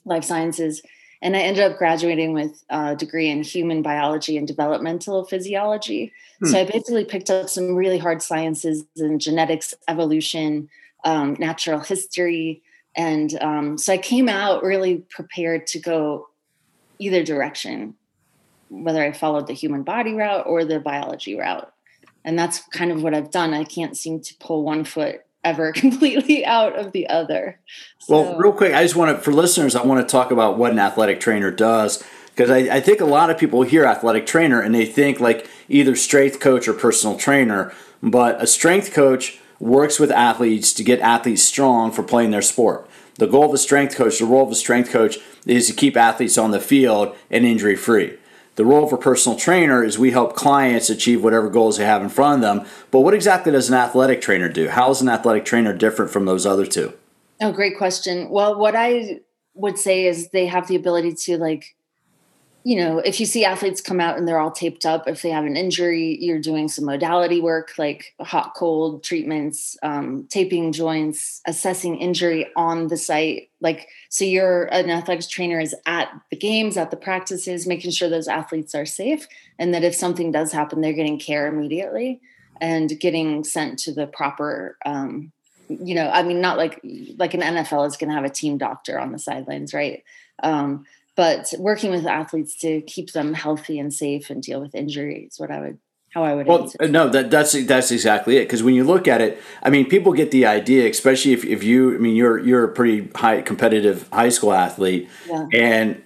[0.05, 0.81] life sciences.
[1.21, 6.13] And I ended up graduating with a degree in human biology and developmental physiology.
[6.39, 6.47] Hmm.
[6.47, 10.69] So I basically picked up some really hard sciences in genetics, evolution,
[11.03, 12.61] um, natural history.
[12.95, 16.27] And um, so I came out really prepared to go
[16.99, 17.95] either direction
[18.69, 21.71] whether I followed the human body route or the biology route.
[22.23, 23.53] And that's kind of what I've done.
[23.53, 27.59] I can't seem to pull one foot ever completely out of the other.
[27.99, 28.13] So.
[28.13, 30.71] Well, real quick, I just want to, for listeners, I want to talk about what
[30.71, 32.03] an athletic trainer does.
[32.31, 35.47] because I, I think a lot of people hear athletic trainer and they think like
[35.69, 40.99] either strength coach or personal trainer, but a strength coach works with athletes to get
[40.99, 42.89] athletes strong for playing their sport.
[43.15, 45.95] The goal of a strength coach, the role of a strength coach is to keep
[45.95, 48.17] athletes on the field and injury free.
[48.55, 52.01] The role of a personal trainer is we help clients achieve whatever goals they have
[52.01, 52.67] in front of them.
[52.89, 54.69] But what exactly does an athletic trainer do?
[54.69, 56.93] How is an athletic trainer different from those other two?
[57.41, 58.29] Oh, great question.
[58.29, 59.19] Well, what I
[59.55, 61.75] would say is they have the ability to like
[62.65, 65.29] you know, if you see athletes come out and they're all taped up, if they
[65.29, 71.43] have an injury, you're doing some modality work like hot cold treatments, um, taping joints,
[71.45, 73.51] assessing injury on the site.
[73.61, 78.09] Like, so you're an athletics trainer is at the games, at the practices, making sure
[78.09, 79.27] those athletes are safe.
[79.59, 82.19] And that if something does happen, they're getting care immediately
[82.59, 85.31] and getting sent to the proper, um,
[85.69, 86.79] you know, I mean, not like
[87.17, 90.03] like an NFL is going to have a team doctor on the sidelines, right?
[90.41, 95.35] Um, but working with athletes to keep them healthy and safe and deal with injuries
[95.37, 95.77] what i would
[96.09, 96.77] how i would well answer.
[96.81, 99.87] Uh, no that, that's that's exactly it because when you look at it i mean
[99.87, 103.41] people get the idea especially if, if you i mean you're you're a pretty high
[103.41, 105.47] competitive high school athlete yeah.
[105.53, 106.01] and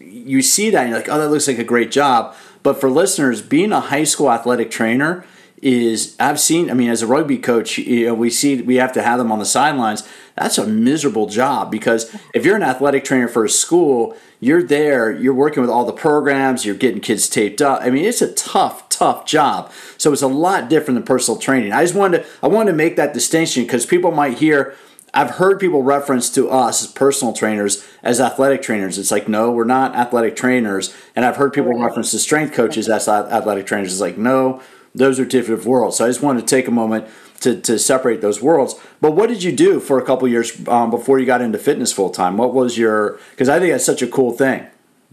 [0.00, 2.90] you see that and you're like oh that looks like a great job but for
[2.90, 5.24] listeners being a high school athletic trainer
[5.62, 6.70] is I've seen.
[6.70, 9.32] I mean, as a rugby coach, you know, we see we have to have them
[9.32, 10.08] on the sidelines.
[10.38, 15.10] That's a miserable job because if you're an athletic trainer for a school, you're there,
[15.10, 17.82] you're working with all the programs, you're getting kids taped up.
[17.82, 19.72] I mean, it's a tough, tough job.
[19.96, 21.72] So it's a lot different than personal training.
[21.72, 24.74] I just wanted to, I wanted to make that distinction because people might hear.
[25.14, 28.98] I've heard people reference to us as personal trainers as athletic trainers.
[28.98, 30.94] It's like, no, we're not athletic trainers.
[31.16, 33.90] And I've heard people reference to strength coaches as athletic trainers.
[33.90, 34.60] It's like, no,
[34.94, 35.96] those are different worlds.
[35.96, 37.08] So I just wanted to take a moment
[37.40, 38.74] to, to separate those worlds.
[39.00, 41.92] But what did you do for a couple years um, before you got into fitness
[41.92, 42.36] full time?
[42.36, 43.18] What was your?
[43.30, 44.66] Because I think that's such a cool thing.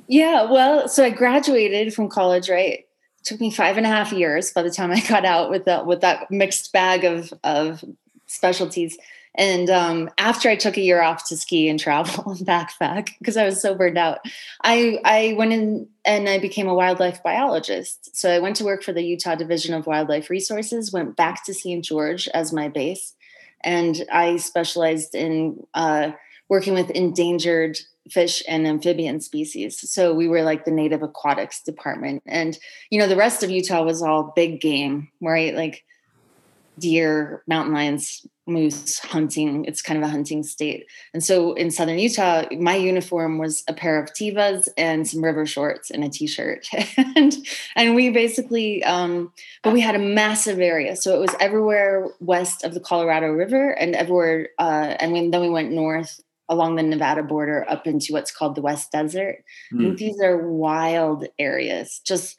[0.08, 2.86] Yeah, well, so I graduated from college, right?
[3.24, 5.86] Took me five and a half years by the time I got out with that
[5.86, 7.84] with that mixed bag of of
[8.28, 8.98] specialties.
[9.38, 13.38] And um, after I took a year off to ski and travel and backpack because
[13.38, 14.20] I was so burned out,
[14.64, 18.16] I I went in and I became a wildlife biologist.
[18.16, 20.92] So I went to work for the Utah Division of Wildlife Resources.
[20.92, 21.84] Went back to St.
[21.84, 23.14] George as my base,
[23.64, 26.12] and I specialized in uh,
[26.50, 27.78] working with endangered
[28.10, 29.90] fish and amphibian species.
[29.90, 32.58] So we were like the native aquatics department, and
[32.90, 35.54] you know the rest of Utah was all big game, right?
[35.54, 35.84] Like
[36.78, 39.66] deer, mountain lions, moose hunting.
[39.66, 40.86] It's kind of a hunting state.
[41.14, 45.46] And so in southern Utah, my uniform was a pair of Tevas and some river
[45.46, 46.68] shorts and a t-shirt.
[46.98, 47.36] and
[47.76, 49.32] and we basically um,
[49.64, 50.96] but we had a massive area.
[50.96, 55.50] So it was everywhere west of the Colorado River and everywhere uh, and then we
[55.50, 59.44] went north along the Nevada border up into what's called the West Desert.
[59.74, 59.98] Mm.
[59.98, 62.02] these are wild areas.
[62.06, 62.38] Just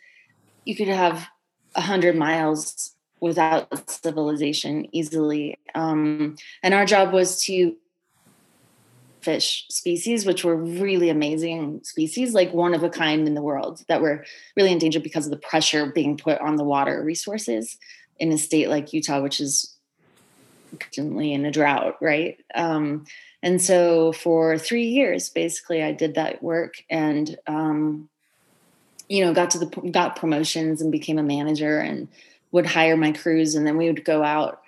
[0.64, 1.26] you could have
[1.74, 5.58] a hundred miles without civilization easily.
[5.74, 7.76] Um, and our job was to
[9.26, 13.82] fish species, which were really amazing species, like one of a kind in the world
[13.88, 14.24] that were
[14.56, 17.76] really endangered because of the pressure being put on the water resources
[18.18, 19.76] in a state like Utah, which is
[20.78, 22.38] constantly in a drought, right?
[22.54, 23.04] Um,
[23.42, 28.08] and so for three years, basically, I did that work and, um,
[29.08, 32.08] you know, got to the got promotions and became a manager and
[32.52, 34.62] would hire my crews and then we would go out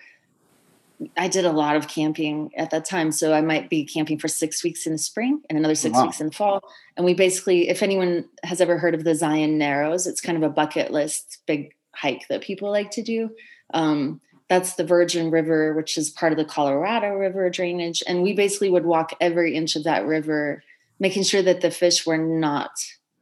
[1.17, 3.13] I did a lot of camping at that time.
[3.13, 6.05] So I might be camping for six weeks in the spring and another six wow.
[6.05, 6.63] weeks in the fall.
[6.97, 10.43] And we basically, if anyone has ever heard of the Zion Narrows, it's kind of
[10.43, 13.31] a bucket list big hike that people like to do.
[13.75, 18.03] Um, that's the Virgin River, which is part of the Colorado River drainage.
[18.07, 20.65] And we basically would walk every inch of that river,
[20.99, 22.71] making sure that the fish were not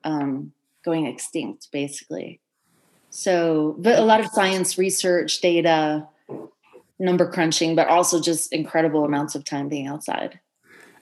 [0.05, 0.53] um,
[0.85, 2.41] going extinct, basically.
[3.17, 6.07] So, but a lot of science research, data,
[6.99, 10.39] number crunching, but also just incredible amounts of time being outside.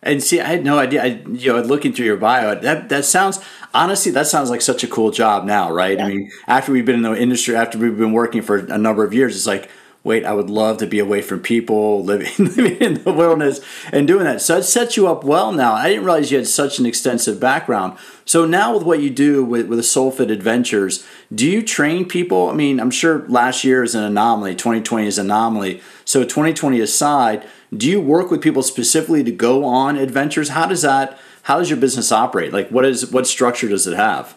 [0.00, 1.02] And see, I had no idea.
[1.02, 3.40] I, you know, looking through your bio, that that sounds
[3.72, 5.98] honestly, that sounds like such a cool job now, right?
[5.98, 6.04] Yeah.
[6.04, 9.02] I mean, after we've been in the industry, after we've been working for a number
[9.02, 9.70] of years, it's like
[10.04, 14.06] wait, I would love to be away from people, living, living in the wilderness and
[14.06, 14.42] doing that.
[14.42, 15.72] So it sets you up well now.
[15.72, 17.98] I didn't realize you had such an extensive background.
[18.26, 22.48] So now with what you do with, with the SoulFit Adventures, do you train people?
[22.48, 25.80] I mean, I'm sure last year is an anomaly, 2020 is an anomaly.
[26.04, 30.50] So 2020 aside, do you work with people specifically to go on adventures?
[30.50, 32.52] How does that, how does your business operate?
[32.52, 34.36] Like what is, what structure does it have?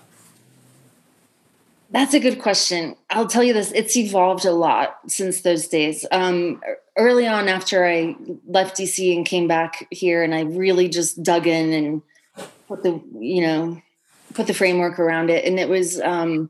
[1.90, 2.96] That's a good question.
[3.10, 6.06] I'll tell you this, it's evolved a lot since those days.
[6.12, 6.62] Um,
[6.98, 8.16] early on, after I
[8.46, 12.02] left DC and came back here, and I really just dug in and
[12.68, 13.82] put the, you know,
[14.34, 15.46] put the framework around it.
[15.46, 16.50] And it was um,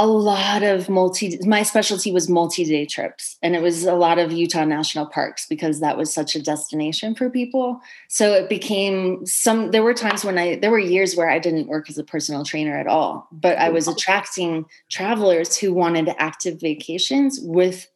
[0.00, 3.36] a lot of multi, my specialty was multi day trips.
[3.42, 7.14] And it was a lot of Utah national parks because that was such a destination
[7.14, 7.82] for people.
[8.08, 11.68] So it became some, there were times when I, there were years where I didn't
[11.68, 16.58] work as a personal trainer at all, but I was attracting travelers who wanted active
[16.58, 17.86] vacations with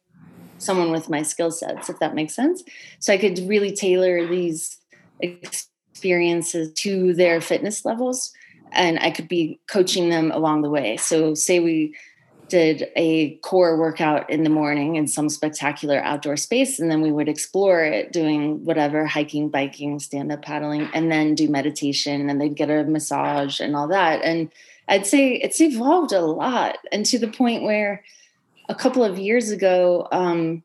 [0.59, 2.63] someone with my skill sets, if that makes sense.
[2.99, 4.77] So I could really tailor these
[5.21, 8.31] experiences to their fitness levels
[8.71, 10.97] and I could be coaching them along the way.
[10.97, 11.95] So, say we
[12.47, 17.11] did a core workout in the morning in some spectacular outdoor space, and then we
[17.11, 22.39] would explore it doing whatever hiking, biking, stand up paddling, and then do meditation, and
[22.39, 24.23] they'd get a massage and all that.
[24.23, 24.51] And
[24.87, 28.03] I'd say it's evolved a lot, and to the point where
[28.69, 30.63] a couple of years ago, um,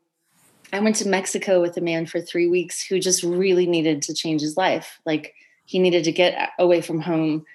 [0.73, 4.13] I went to Mexico with a man for three weeks who just really needed to
[4.13, 4.99] change his life.
[5.05, 5.33] Like
[5.65, 7.45] he needed to get away from home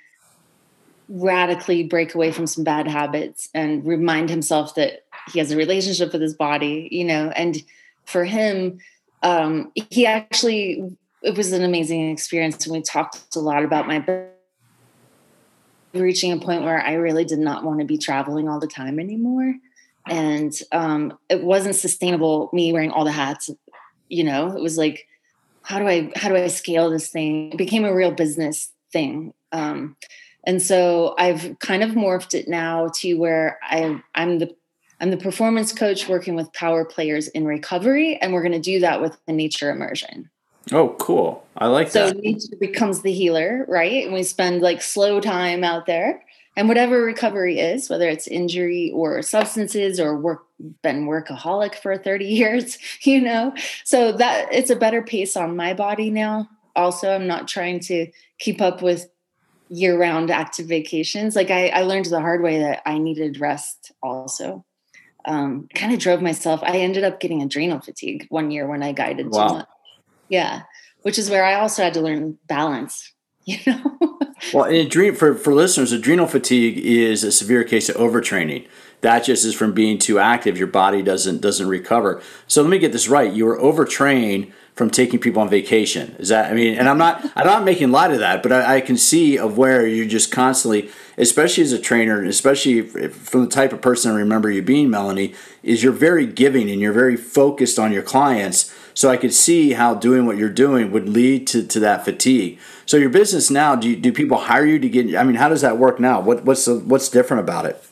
[1.08, 6.12] radically break away from some bad habits and remind himself that he has a relationship
[6.12, 7.62] with his body, you know, and
[8.04, 8.78] for him,
[9.22, 12.66] um, he actually, it was an amazing experience.
[12.66, 14.04] And we talked a lot about my
[15.94, 18.98] reaching a point where I really did not want to be traveling all the time
[18.98, 19.54] anymore.
[20.08, 23.50] And um, it wasn't sustainable me wearing all the hats,
[24.08, 25.06] you know, it was like,
[25.62, 27.52] how do I, how do I scale this thing?
[27.52, 29.34] It became a real business thing.
[29.50, 29.96] Um,
[30.46, 34.54] and so I've kind of morphed it now to where I, I'm the
[34.98, 38.80] I'm the performance coach working with power players in recovery, and we're going to do
[38.80, 40.30] that with a nature immersion.
[40.72, 41.46] Oh, cool!
[41.58, 42.14] I like so that.
[42.14, 44.04] So nature becomes the healer, right?
[44.04, 46.22] And we spend like slow time out there,
[46.56, 50.44] and whatever recovery is, whether it's injury or substances or work,
[50.82, 53.52] been workaholic for thirty years, you know.
[53.84, 56.48] So that it's a better pace on my body now.
[56.74, 59.08] Also, I'm not trying to keep up with
[59.68, 61.36] year round active vacations.
[61.36, 64.64] Like I, I learned the hard way that I needed rest also.
[65.24, 66.62] Um, kind of drove myself.
[66.62, 69.48] I ended up getting adrenal fatigue one year when I guided wow.
[69.48, 69.68] too much.
[70.28, 70.62] Yeah.
[71.02, 73.12] Which is where I also had to learn balance,
[73.48, 74.18] you know?
[74.52, 78.66] well, adrenal, for, for listeners, adrenal fatigue is a severe case of overtraining.
[79.02, 80.58] That just is from being too active.
[80.58, 82.20] Your body doesn't doesn't recover.
[82.48, 83.32] So let me get this right.
[83.32, 86.16] You were overtrained from taking people on vacation.
[86.18, 88.76] Is that I mean, and I'm not I'm not making light of that, but I,
[88.76, 90.88] I can see of where you're just constantly,
[91.18, 95.34] especially as a trainer, especially from the type of person I remember you being, Melanie,
[95.62, 98.74] is you're very giving and you're very focused on your clients.
[98.96, 102.58] So I could see how doing what you're doing would lead to, to that fatigue.
[102.86, 105.14] So your business now, do you, do people hire you to get?
[105.14, 106.18] I mean, how does that work now?
[106.18, 107.84] What what's the, what's different about it?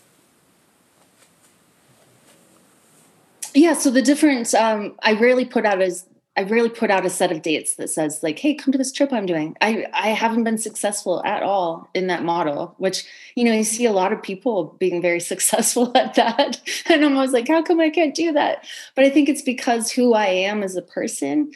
[3.53, 6.07] Yeah, so the difference um, I rarely put out as
[6.37, 8.91] I really put out a set of dates that says like, "Hey, come to this
[8.91, 13.05] trip I'm doing." I I haven't been successful at all in that model, which
[13.37, 17.15] you know you see a lot of people being very successful at that, and I'm
[17.15, 18.67] always like, "How come I can't do that?"
[18.97, 21.53] But I think it's because who I am as a person,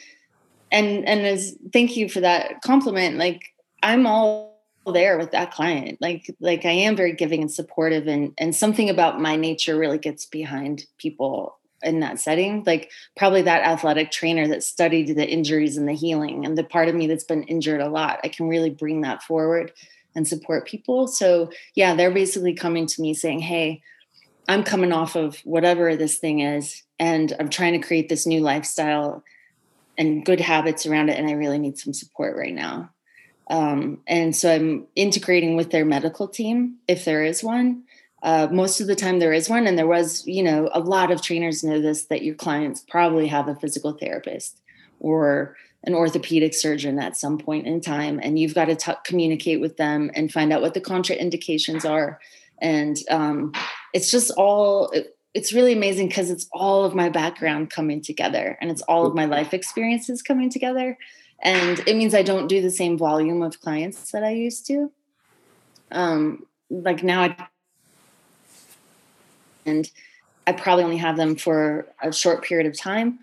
[0.71, 3.17] and and as thank you for that compliment.
[3.17, 3.53] Like
[3.83, 4.49] I'm all
[4.85, 8.89] there with that client, like like I am very giving and supportive, and and something
[8.89, 14.47] about my nature really gets behind people in that setting like probably that athletic trainer
[14.47, 17.81] that studied the injuries and the healing and the part of me that's been injured
[17.81, 19.71] a lot i can really bring that forward
[20.15, 21.07] and support people.
[21.07, 23.81] So yeah they're basically coming to me saying hey
[24.47, 28.41] i'm coming off of whatever this thing is and i'm trying to create this new
[28.41, 29.23] lifestyle
[29.97, 32.89] and good habits around it and i really need some support right now.
[33.49, 37.83] Um, and so i'm integrating with their medical team if there is one
[38.21, 41.11] uh, most of the time there is one and there was you know a lot
[41.11, 44.59] of trainers know this that your clients probably have a physical therapist
[44.99, 45.55] or
[45.85, 49.77] an orthopedic surgeon at some point in time and you've got to t- communicate with
[49.77, 52.19] them and find out what the contraindications are.
[52.61, 53.53] And um,
[53.93, 58.57] it's just all it, it's really amazing because it's all of my background coming together
[58.59, 60.97] and it's all of my life experiences coming together.
[61.41, 64.91] And it means i don't do the same volume of clients that i used to.
[65.91, 67.47] Um, like now i
[69.65, 69.89] and
[70.47, 73.19] I probably only have them for a short period of time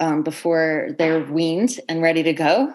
[0.00, 2.74] um, before they're weaned and ready to go.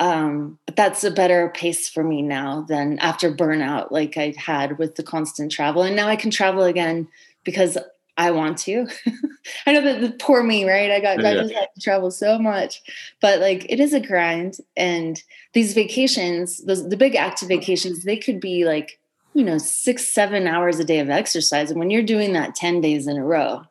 [0.00, 4.78] Um, but that's a better pace for me now than after burnout, like I had
[4.78, 5.82] with the constant travel.
[5.82, 7.06] And now I can travel again
[7.44, 7.78] because
[8.16, 8.86] I want to.
[9.66, 10.90] I know that the poor me, right?
[10.90, 11.30] I got yeah.
[11.30, 12.82] I just had to travel so much,
[13.20, 14.58] but like it is a grind.
[14.76, 18.98] And these vacations, those the big active vacations, they could be like
[19.34, 21.70] you know, six, seven hours a day of exercise.
[21.70, 23.64] And when you're doing that 10 days in a row,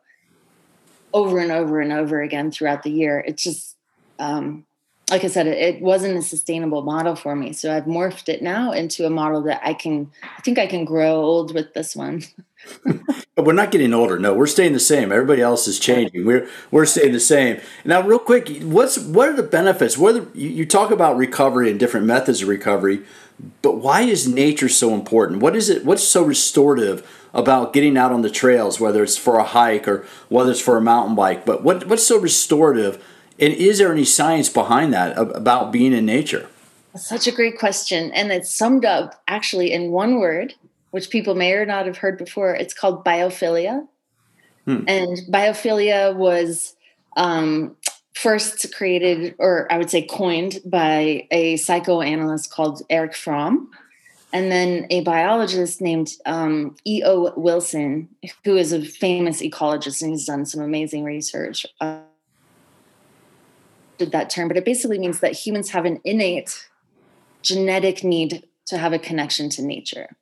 [1.12, 3.76] over and over and over again throughout the year, it's just,
[4.18, 4.66] um,
[5.10, 7.52] like I said, it, it, wasn't a sustainable model for me.
[7.52, 10.84] So I've morphed it now into a model that I can, I think I can
[10.84, 12.22] grow old with this one.
[12.84, 14.18] but we're not getting older.
[14.18, 15.12] No, we're staying the same.
[15.12, 16.24] Everybody else is changing.
[16.24, 17.60] We're we're staying the same.
[17.84, 19.98] Now, real quick, what's what are the benefits?
[19.98, 23.02] What are the, you, you talk about recovery and different methods of recovery,
[23.62, 25.42] but why is nature so important?
[25.42, 25.84] What is it?
[25.84, 30.06] What's so restorative about getting out on the trails, whether it's for a hike or
[30.28, 31.44] whether it's for a mountain bike?
[31.44, 33.02] But what what's so restorative?
[33.40, 36.48] And is there any science behind that about being in nature?
[36.96, 38.12] Such a great question.
[38.12, 40.54] And it's summed up actually in one word,
[40.92, 42.54] which people may or not have heard before.
[42.54, 43.88] It's called biophilia.
[44.64, 44.84] Hmm.
[44.86, 46.76] And biophilia was
[47.16, 47.76] um,
[48.14, 53.70] first created, or I would say coined, by a psychoanalyst called Erich Fromm.
[54.32, 57.34] And then a biologist named um, E.O.
[57.36, 58.08] Wilson,
[58.44, 61.66] who is a famous ecologist and he's done some amazing research.
[61.80, 62.00] Uh,
[63.98, 66.68] that term, but it basically means that humans have an innate
[67.42, 70.16] genetic need to have a connection to nature.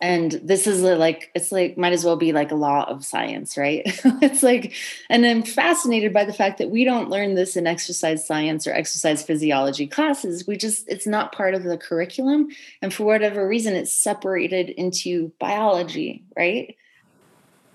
[0.00, 3.04] And this is a, like, it's like, might as well be like a law of
[3.04, 3.82] science, right?
[4.22, 4.72] it's like,
[5.08, 8.72] and I'm fascinated by the fact that we don't learn this in exercise science or
[8.72, 10.46] exercise physiology classes.
[10.46, 12.48] We just, it's not part of the curriculum.
[12.80, 16.76] And for whatever reason, it's separated into biology, right?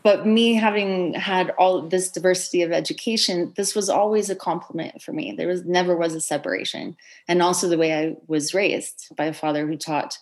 [0.04, 5.14] but me having had all this diversity of education this was always a compliment for
[5.14, 6.96] me there was never was a separation
[7.28, 10.18] and also the way i was raised by a father who taught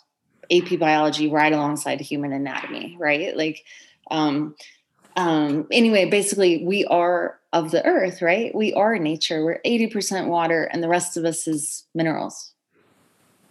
[0.52, 3.64] ap biology right alongside human anatomy right like
[4.10, 4.56] um
[5.16, 10.64] um anyway basically we are of the earth right we are nature we're 80% water
[10.64, 12.52] and the rest of us is minerals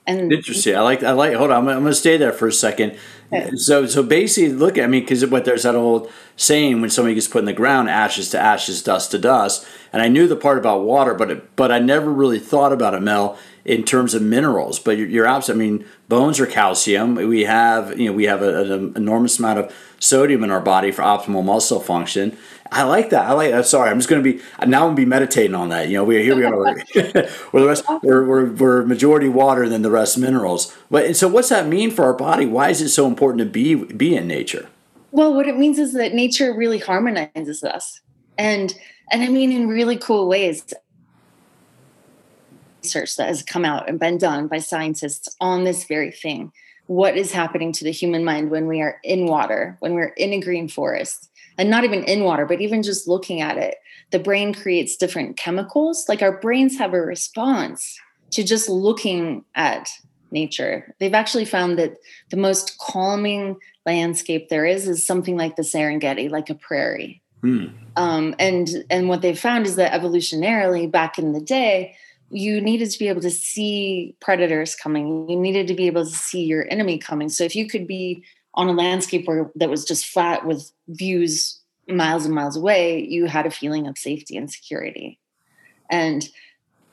[0.07, 0.76] and interesting.
[0.76, 1.03] I like.
[1.03, 1.34] I like.
[1.34, 1.59] Hold on.
[1.59, 2.96] I'm, I'm going to stay there for a second.
[3.32, 3.51] Okay.
[3.57, 4.78] So, so basically, look.
[4.78, 7.88] I mean, because what there's that old saying when somebody gets put in the ground,
[7.88, 9.66] ashes to ashes, dust to dust.
[9.92, 12.94] And I knew the part about water, but it, but I never really thought about
[12.94, 14.78] it, Mel, in terms of minerals.
[14.78, 15.66] But you're, you're absolutely.
[15.66, 17.14] I mean, bones are calcium.
[17.14, 20.90] We have you know we have a, an enormous amount of sodium in our body
[20.90, 22.36] for optimal muscle function.
[22.72, 23.26] I like that.
[23.26, 23.66] I like that.
[23.66, 24.82] Sorry, I'm just going to be now.
[24.82, 25.88] I'm going to be meditating on that.
[25.88, 26.56] You know, we here we are.
[27.52, 27.84] we're the rest.
[28.02, 30.76] We're, we're, we're majority water than the rest minerals.
[30.90, 32.46] But so, what's that mean for our body?
[32.46, 34.68] Why is it so important to be be in nature?
[35.11, 38.00] Well, what it means is that nature really harmonizes us,
[38.38, 38.72] and
[39.11, 40.72] and I mean in really cool ways.
[42.82, 46.52] Research that has come out and been done by scientists on this very thing.
[46.86, 50.32] What is happening to the human mind when we are in water, when we're in
[50.32, 51.30] a green forest?
[51.60, 53.76] and not even in water, but even just looking at it,
[54.12, 56.06] the brain creates different chemicals.
[56.08, 58.00] Like our brains have a response
[58.30, 59.90] to just looking at
[60.30, 60.94] nature.
[60.98, 61.98] They've actually found that
[62.30, 67.20] the most calming landscape there is is something like the Serengeti, like a prairie.
[67.42, 67.66] Hmm.
[67.96, 71.94] Um, and and what they've found is that evolutionarily, back in the day,
[72.30, 75.28] you needed to be able to see predators coming.
[75.28, 77.28] You needed to be able to see your enemy coming.
[77.28, 78.24] So if you could be
[78.54, 83.26] on a landscape where that was just flat with views miles and miles away you
[83.26, 85.18] had a feeling of safety and security.
[85.90, 86.28] And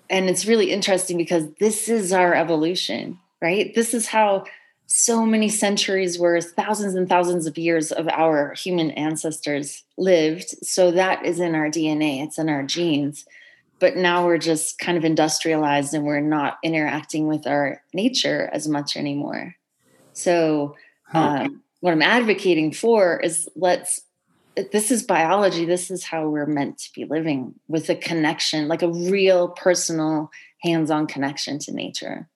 [0.09, 3.73] and it's really interesting because this is our evolution right?
[3.75, 4.45] This is how
[4.87, 10.55] so many centuries worth thousands and thousands of years of our human ancestors lived.
[10.63, 13.25] So that is in our dna it's in our genes
[13.79, 18.67] but now we're just kind of industrialized and we're not interacting with our nature as
[18.67, 19.55] much anymore
[20.13, 20.75] so
[21.07, 21.19] Huh.
[21.19, 24.01] Um, what I'm advocating for is let's
[24.71, 28.81] this is biology this is how we're meant to be living with a connection like
[28.81, 30.31] a real personal
[30.63, 32.27] hands-on connection to nature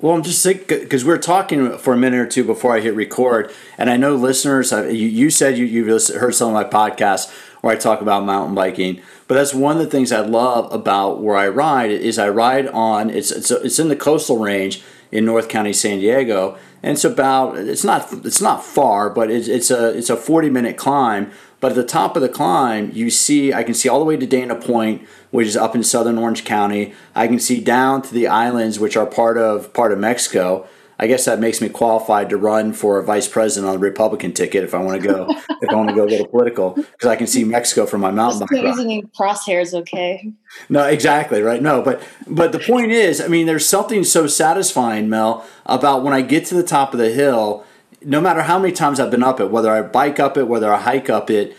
[0.00, 2.80] well i'm just sick because we are talking for a minute or two before i
[2.80, 6.64] hit record and i know listeners you, you said you, you've heard some of my
[6.64, 7.32] podcasts
[7.62, 11.22] where i talk about mountain biking but that's one of the things i love about
[11.22, 15.24] where i ride is i ride on it's it's, it's in the coastal range in
[15.24, 19.70] north county san diego and it's about it's not it's not far, but it's, it's
[19.70, 21.30] a it's a 40 minute climb.
[21.60, 24.16] But at the top of the climb, you see I can see all the way
[24.16, 26.92] to Dana Point, which is up in southern Orange County.
[27.14, 30.66] I can see down to the islands, which are part of part of Mexico.
[30.98, 34.32] I guess that makes me qualified to run for a vice president on the Republican
[34.32, 37.06] ticket if I want to go if I want to go a little political because
[37.06, 38.62] I can see Mexico from my mountain bike.
[38.62, 40.32] Using crosshairs, okay?
[40.68, 41.62] No, exactly right.
[41.62, 46.12] No, but but the point is, I mean, there's something so satisfying, Mel, about when
[46.12, 47.64] I get to the top of the hill.
[48.04, 50.72] No matter how many times I've been up it, whether I bike up it, whether
[50.72, 51.56] I hike up it,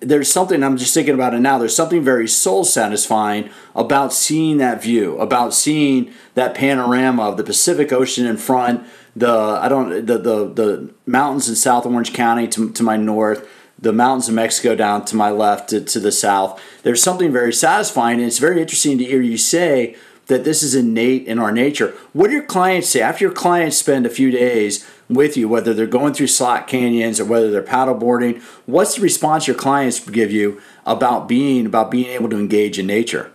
[0.00, 1.58] there's something I'm just thinking about it now.
[1.58, 7.44] There's something very soul satisfying about seeing that view, about seeing that panorama of the
[7.44, 12.48] Pacific Ocean in front, the I don't the the, the mountains in South Orange County
[12.48, 16.12] to, to my north, the mountains of Mexico down to my left to, to the
[16.12, 16.60] south.
[16.82, 20.74] There's something very satisfying, and it's very interesting to hear you say that this is
[20.74, 21.94] innate in our nature.
[22.12, 25.72] What do your clients say after your clients spend a few days with you, whether
[25.72, 28.42] they're going through slot canyons or whether they're paddleboarding?
[28.66, 32.86] What's the response your clients give you about being about being able to engage in
[32.86, 33.30] nature?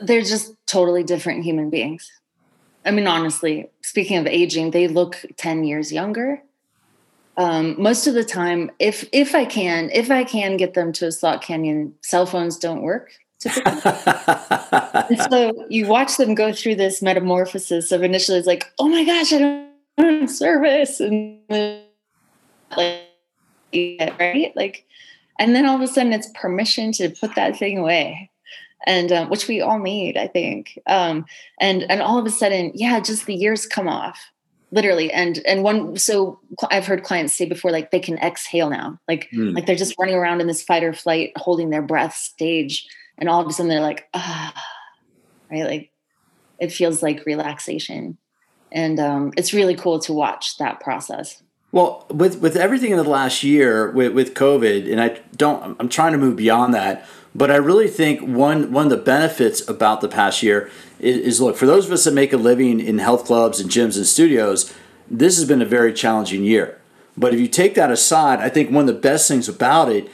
[0.00, 2.10] They're just totally different human beings.
[2.84, 6.42] I mean, honestly, speaking of aging, they look 10 years younger.
[7.36, 11.06] Um, most of the time, if if I can, if I can get them to
[11.06, 15.16] a slot canyon, cell phones don't work typically.
[15.30, 19.32] so you watch them go through this metamorphosis of initially it's like, oh my gosh,
[19.32, 21.40] I don't have service, and
[22.76, 23.04] like
[24.18, 24.86] right, like,
[25.38, 28.30] and then all of a sudden it's permission to put that thing away
[28.86, 30.78] and um, which we all need, I think.
[30.86, 31.26] Um,
[31.60, 34.18] and and all of a sudden, yeah, just the years come off,
[34.70, 35.12] literally.
[35.12, 39.28] And and one, so I've heard clients say before, like they can exhale now, like
[39.32, 39.54] mm.
[39.54, 42.86] like they're just running around in this fight or flight, holding their breath stage,
[43.18, 44.54] and all of a sudden they're like, ah,
[45.50, 45.92] right, like
[46.58, 48.18] it feels like relaxation,
[48.72, 51.42] and um, it's really cool to watch that process.
[51.70, 55.88] Well, with with everything in the last year with, with COVID, and I don't, I'm
[55.88, 57.06] trying to move beyond that.
[57.34, 61.40] But I really think one one of the benefits about the past year is, is,
[61.40, 64.06] look for those of us that make a living in health clubs and gyms and
[64.06, 64.74] studios.
[65.10, 66.80] This has been a very challenging year.
[67.16, 70.08] But if you take that aside, I think one of the best things about it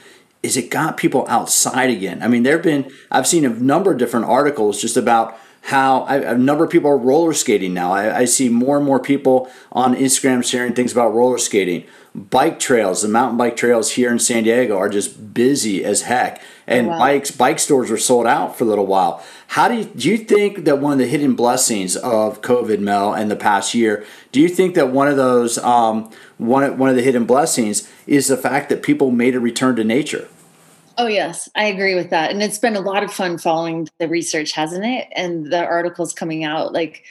[0.44, 2.22] is it got people outside again.
[2.22, 6.16] I mean, there've been I've seen a number of different articles just about how I,
[6.16, 7.90] a number of people are roller skating now.
[7.90, 11.84] I, I, see more and more people on Instagram sharing things about roller skating.
[12.14, 16.42] Bike trails, the mountain bike trails here in San Diego are just busy as heck
[16.66, 16.98] and oh, wow.
[16.98, 19.22] bikes bike stores were sold out for a little while.
[19.48, 23.14] How do you do you think that one of the hidden blessings of COVID, Mel,
[23.14, 24.04] and the past year?
[24.32, 28.28] Do you think that one of those um, one one of the hidden blessings is
[28.28, 30.28] the fact that people made a return to nature?
[30.96, 34.08] Oh yes, I agree with that, and it's been a lot of fun following the
[34.08, 35.08] research, hasn't it?
[35.16, 37.04] And the articles coming out, like,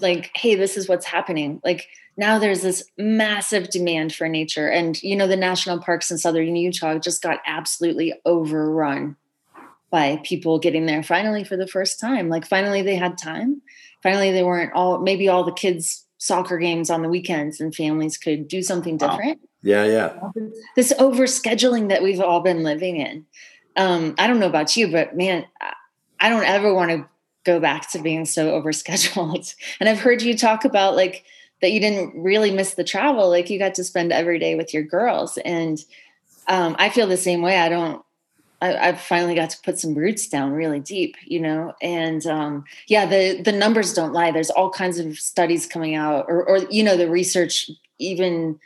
[0.00, 4.68] like, hey, this is what's happening, like now there's this massive demand for nature.
[4.68, 9.16] And, you know, the national parks in southern Utah just got absolutely overrun
[9.90, 12.28] by people getting there finally for the first time.
[12.28, 13.60] Like, finally, they had time.
[14.02, 18.16] Finally, they weren't all, maybe all the kids' soccer games on the weekends and families
[18.16, 19.38] could do something different.
[19.40, 19.48] Wow.
[19.66, 20.30] Yeah, yeah.
[20.76, 23.26] This overscheduling that we've all been living in.
[23.76, 25.44] Um, I don't know about you, but man,
[26.20, 27.08] I don't ever want to
[27.44, 29.54] go back to being so overscheduled.
[29.80, 31.24] And I've heard you talk about like,
[31.62, 34.74] that you didn't really miss the travel like you got to spend every day with
[34.74, 35.82] your girls and
[36.48, 38.04] um, i feel the same way i don't
[38.60, 42.64] I, have finally got to put some roots down really deep, you know, and um,
[42.86, 44.30] yeah, the the numbers don't lie.
[44.30, 47.70] There's all kinds of studies coming out, or, or you know, the research.
[47.98, 48.58] Even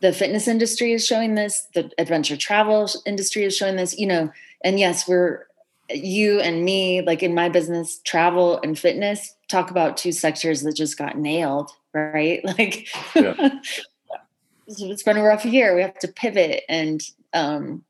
[0.00, 1.66] the fitness industry is showing this.
[1.74, 3.98] The adventure travel industry is showing this.
[3.98, 4.32] You know,
[4.64, 5.46] and yes, we're
[5.90, 9.34] you and me, like in my business, travel and fitness.
[9.48, 12.44] Talk about two sectors that just got nailed right?
[12.58, 13.34] Like yeah.
[14.66, 15.74] it's been a rough year.
[15.74, 17.84] We have to pivot and um,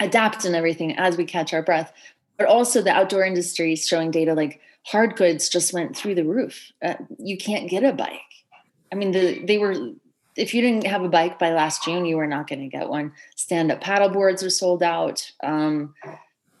[0.00, 1.92] adapt and everything as we catch our breath.
[2.36, 6.24] But also the outdoor industry is showing data like hard goods just went through the
[6.24, 6.72] roof.
[6.82, 8.20] Uh, you can't get a bike.
[8.92, 9.74] I mean, the, they were
[10.36, 12.88] if you didn't have a bike by last June, you were not going to get
[12.88, 13.12] one.
[13.34, 15.30] Stand up paddle boards are sold out.
[15.42, 15.94] Um,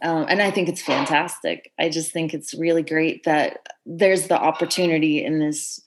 [0.02, 1.72] um, and I think it's fantastic.
[1.78, 5.80] I just think it's really great that there's the opportunity in this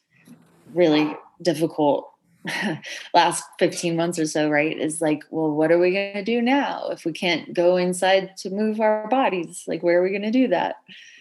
[0.73, 2.11] really difficult
[3.13, 4.77] last 15 months or so, right?
[4.77, 8.35] Is like, well, what are we going to do now if we can't go inside
[8.37, 9.63] to move our bodies?
[9.67, 10.77] Like, where are we going to do that?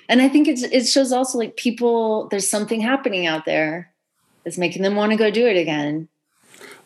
[0.08, 3.92] And I think it's, it shows also like people, there's something happening out there
[4.44, 6.08] that's making them want to go do it again.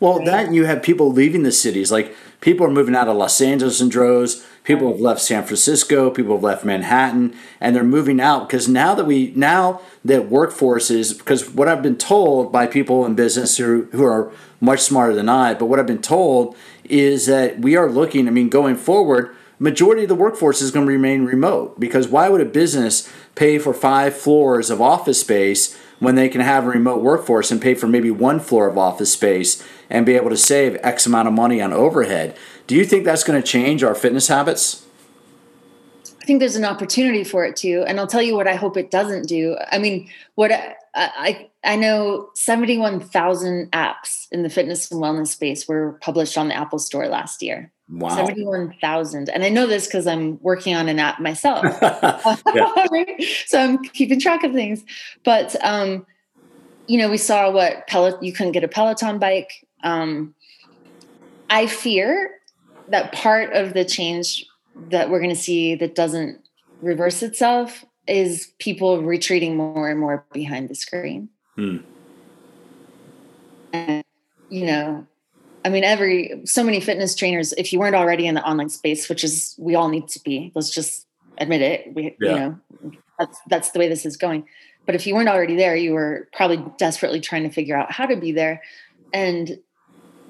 [0.02, 0.26] Well, right?
[0.26, 1.92] that you have people leaving the cities.
[1.92, 4.44] Like people are moving out of Los Angeles and droves.
[4.64, 6.10] People have left San Francisco.
[6.10, 11.16] People have left Manhattan, and they're moving out because now that we now that workforces
[11.16, 15.28] because what I've been told by people in business who who are much smarter than
[15.28, 18.26] I, but what I've been told is that we are looking.
[18.26, 22.28] I mean, going forward, majority of the workforce is going to remain remote because why
[22.28, 26.68] would a business pay for five floors of office space when they can have a
[26.68, 30.36] remote workforce and pay for maybe one floor of office space and be able to
[30.36, 32.36] save X amount of money on overhead.
[32.66, 34.84] Do you think that's going to change our fitness habits?
[36.20, 38.76] I think there's an opportunity for it too, and I'll tell you what I hope
[38.76, 39.56] it doesn't do.
[39.70, 45.68] I mean, what I I, I know 71,000 apps in the fitness and wellness space
[45.68, 47.70] were published on the Apple Store last year.
[47.88, 48.16] Wow.
[48.16, 49.28] 71,000.
[49.28, 51.64] And I know this because I'm working on an app myself.
[53.46, 54.84] so I'm keeping track of things.
[55.24, 56.04] But, um,
[56.88, 59.52] you know, we saw what Pelot, you couldn't get a Peloton bike.
[59.84, 60.34] Um,
[61.48, 62.30] I fear
[62.88, 64.46] that part of the change
[64.90, 66.40] that we're going to see that doesn't
[66.80, 71.28] reverse itself is people retreating more and more behind the screen.
[71.56, 71.78] Hmm.
[73.72, 74.04] And,
[74.48, 75.06] you know,
[75.64, 79.08] I mean, every so many fitness trainers, if you weren't already in the online space,
[79.08, 81.06] which is we all need to be, let's just
[81.38, 81.94] admit it.
[81.94, 82.30] We, yeah.
[82.30, 82.58] you know,
[83.18, 84.46] that's that's the way this is going.
[84.84, 88.06] But if you weren't already there, you were probably desperately trying to figure out how
[88.06, 88.62] to be there.
[89.12, 89.58] And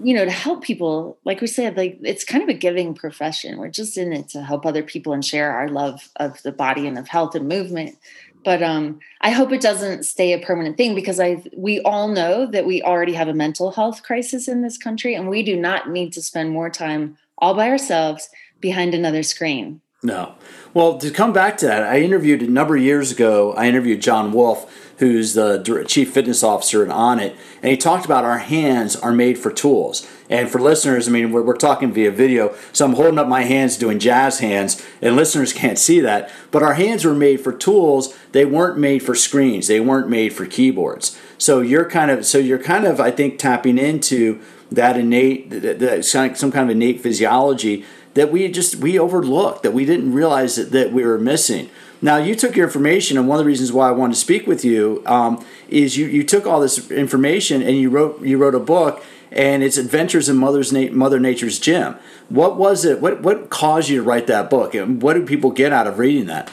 [0.02, 3.58] you know, to help people, like we said, like it's kind of a giving profession.
[3.58, 6.86] We're just in it to help other people and share our love of the body
[6.86, 7.96] and of health and movement.
[8.44, 12.46] But um, I hope it doesn't stay a permanent thing because I we all know
[12.46, 15.90] that we already have a mental health crisis in this country, and we do not
[15.90, 18.28] need to spend more time all by ourselves
[18.60, 19.80] behind another screen.
[20.02, 20.34] No.
[20.74, 23.52] Well, to come back to that, I interviewed a number of years ago.
[23.52, 28.24] I interviewed John Wolf, who's the chief fitness officer at Onnit, and he talked about
[28.24, 30.08] our hands are made for tools.
[30.32, 33.42] And for listeners, I mean, we're, we're, talking via video, so I'm holding up my
[33.42, 36.30] hands doing jazz hands, and listeners can't see that.
[36.50, 38.16] But our hands were made for tools.
[38.32, 39.66] They weren't made for screens.
[39.66, 41.20] They weren't made for keyboards.
[41.36, 45.78] So you're kind of, so you're kind of, I think, tapping into that innate, that,
[45.80, 50.56] that some kind of innate physiology that we just we overlooked, that we didn't realize
[50.56, 51.68] that, that we were missing.
[52.04, 54.48] Now, you took your information, and one of the reasons why I wanted to speak
[54.48, 58.56] with you um, is you, you took all this information and you wrote you wrote
[58.56, 61.94] a book, and it's Adventures in Mother's Na- Mother Nature's Gym.
[62.28, 63.00] What was it?
[63.00, 66.00] What what caused you to write that book, and what do people get out of
[66.00, 66.50] reading that?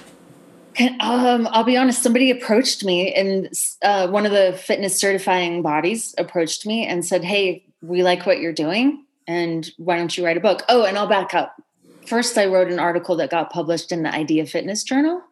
[1.00, 2.04] Um, I'll be honest.
[2.04, 3.50] Somebody approached me, and
[3.82, 8.40] uh, one of the fitness certifying bodies approached me and said, "Hey, we like what
[8.40, 11.60] you're doing, and why don't you write a book?" Oh, and I'll back up.
[12.06, 15.24] First, I wrote an article that got published in the Idea Fitness Journal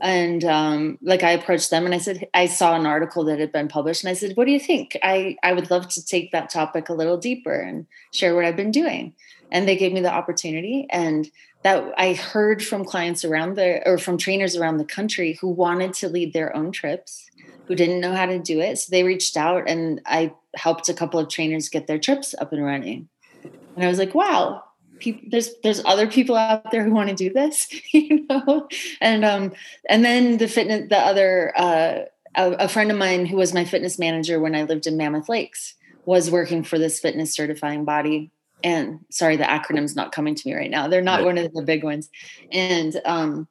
[0.00, 3.52] and um, like i approached them and i said i saw an article that had
[3.52, 6.32] been published and i said what do you think i i would love to take
[6.32, 9.14] that topic a little deeper and share what i've been doing
[9.52, 11.30] and they gave me the opportunity and
[11.62, 15.92] that i heard from clients around the or from trainers around the country who wanted
[15.92, 17.30] to lead their own trips
[17.70, 18.78] who didn't know how to do it.
[18.78, 22.52] So they reached out and i helped a couple of trainers get their trips up
[22.52, 23.08] and running.
[23.44, 24.64] And i was like wow
[25.00, 28.68] people there's there's other people out there who want to do this you know?
[29.00, 29.52] And um
[29.88, 31.98] and then the fitness the other uh
[32.36, 35.28] a, a, friend of mine who was my fitness manager when i lived in mammoth
[35.28, 35.74] lakes
[36.04, 38.30] was working for this fitness certifying body.
[38.62, 40.88] And sorry the acronym's not coming to me right now.
[40.88, 41.26] They're not right.
[41.26, 42.10] one of the big ones.
[42.52, 43.48] And um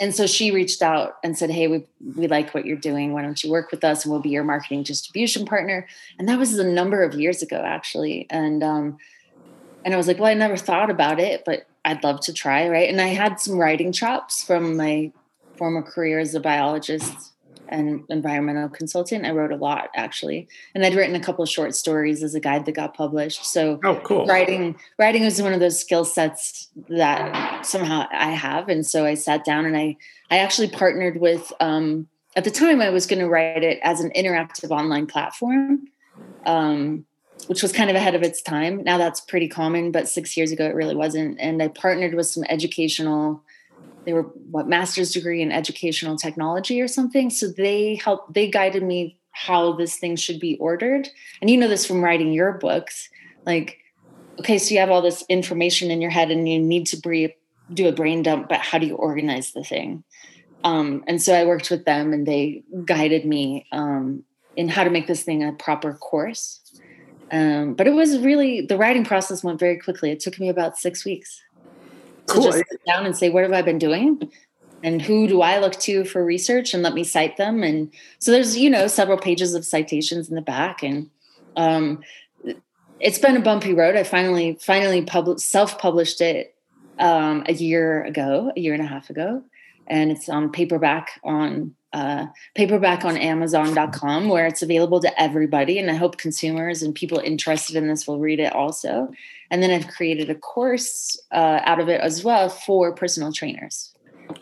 [0.00, 3.12] and so she reached out and said hey we we like what you're doing.
[3.12, 4.04] Why don't you work with us?
[4.04, 5.86] And we'll be your marketing distribution partner.
[6.18, 8.26] And that was a number of years ago actually.
[8.30, 8.98] And um
[9.84, 12.68] and I was like, well, I never thought about it, but I'd love to try,
[12.68, 12.88] right?
[12.88, 15.12] And I had some writing chops from my
[15.56, 17.32] former career as a biologist
[17.68, 19.26] and environmental consultant.
[19.26, 22.40] I wrote a lot actually, and I'd written a couple of short stories as a
[22.40, 23.44] guide that got published.
[23.44, 24.26] So, oh, cool.
[24.26, 29.14] Writing, writing was one of those skill sets that somehow I have, and so I
[29.14, 29.96] sat down and I,
[30.30, 31.52] I actually partnered with.
[31.60, 35.88] Um, at the time, I was going to write it as an interactive online platform.
[36.46, 37.04] Um,
[37.46, 38.82] which was kind of ahead of its time.
[38.82, 41.38] Now that's pretty common, but six years ago it really wasn't.
[41.40, 43.42] And I partnered with some educational,
[44.04, 47.30] they were what master's degree in educational technology or something.
[47.30, 51.08] So they helped, they guided me how this thing should be ordered.
[51.40, 53.08] And you know this from writing your books.
[53.46, 53.78] Like,
[54.40, 57.30] okay, so you have all this information in your head and you need to breathe,
[57.72, 60.04] do a brain dump, but how do you organize the thing?
[60.64, 64.24] Um, and so I worked with them and they guided me um,
[64.56, 66.60] in how to make this thing a proper course
[67.30, 70.10] um, but it was really the writing process went very quickly.
[70.10, 71.42] It took me about six weeks
[72.28, 74.30] to just sit down and say, what have I been doing?
[74.82, 77.62] And who do I look to for research and let me cite them?
[77.62, 80.82] And so there's, you know, several pages of citations in the back.
[80.82, 81.10] And
[81.56, 82.02] um,
[83.00, 83.96] it's been a bumpy road.
[83.96, 86.54] I finally, finally published, self-published it
[86.98, 89.42] um, a year ago, a year and a half ago.
[89.88, 95.78] And it's on paperback on uh, paperback on Amazon.com where it's available to everybody.
[95.78, 99.10] And I hope consumers and people interested in this will read it also.
[99.50, 103.87] And then I've created a course uh, out of it as well for personal trainers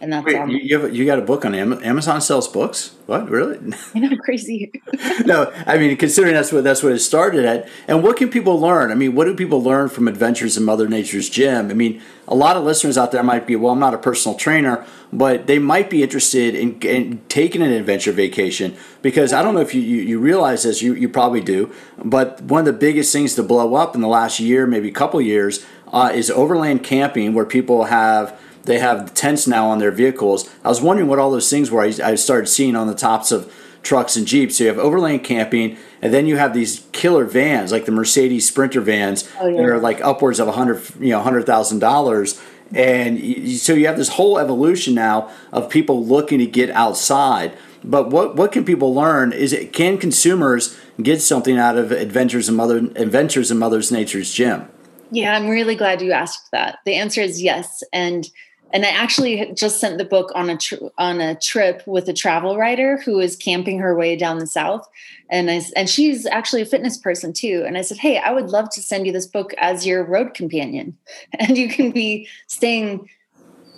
[0.01, 1.85] and that's Wait, you, have, you got a book on Amazon.
[1.85, 2.95] Amazon sells books.
[3.07, 3.59] What really?
[3.95, 4.73] I know, crazy.
[5.25, 7.69] no, I mean considering that's what that's what it started at.
[7.89, 8.91] And what can people learn?
[8.91, 11.71] I mean, what do people learn from Adventures in Mother Nature's Gym?
[11.71, 14.37] I mean, a lot of listeners out there might be, well, I'm not a personal
[14.37, 19.55] trainer, but they might be interested in, in taking an adventure vacation because I don't
[19.55, 22.73] know if you, you, you realize this, you, you probably do, but one of the
[22.73, 26.31] biggest things to blow up in the last year, maybe a couple years, uh, is
[26.31, 30.49] overland camping, where people have they have tents now on their vehicles.
[30.65, 31.83] I was wondering what all those things were.
[31.83, 33.53] I, I started seeing on the tops of
[33.83, 34.59] trucks and jeeps.
[34.59, 38.47] So you have overland camping, and then you have these killer vans like the Mercedes
[38.47, 39.57] Sprinter vans oh, yeah.
[39.57, 42.41] that are like upwards of a hundred, you know, hundred thousand dollars.
[42.75, 47.57] And you, so you have this whole evolution now of people looking to get outside.
[47.85, 49.33] But what what can people learn?
[49.33, 54.33] Is it can consumers get something out of adventures in mother adventures in Mother's Nature's
[54.33, 54.69] gym?
[55.13, 56.81] Yeah, I'm really glad you asked that.
[56.85, 58.29] The answer is yes, and
[58.77, 62.13] and I actually just sent the book on a tr- on a trip with a
[62.13, 64.87] travel writer who is camping her way down the south,
[65.31, 67.65] and I and she's actually a fitness person too.
[67.67, 70.35] And I said, hey, I would love to send you this book as your road
[70.35, 70.99] companion,
[71.39, 73.09] and you can be staying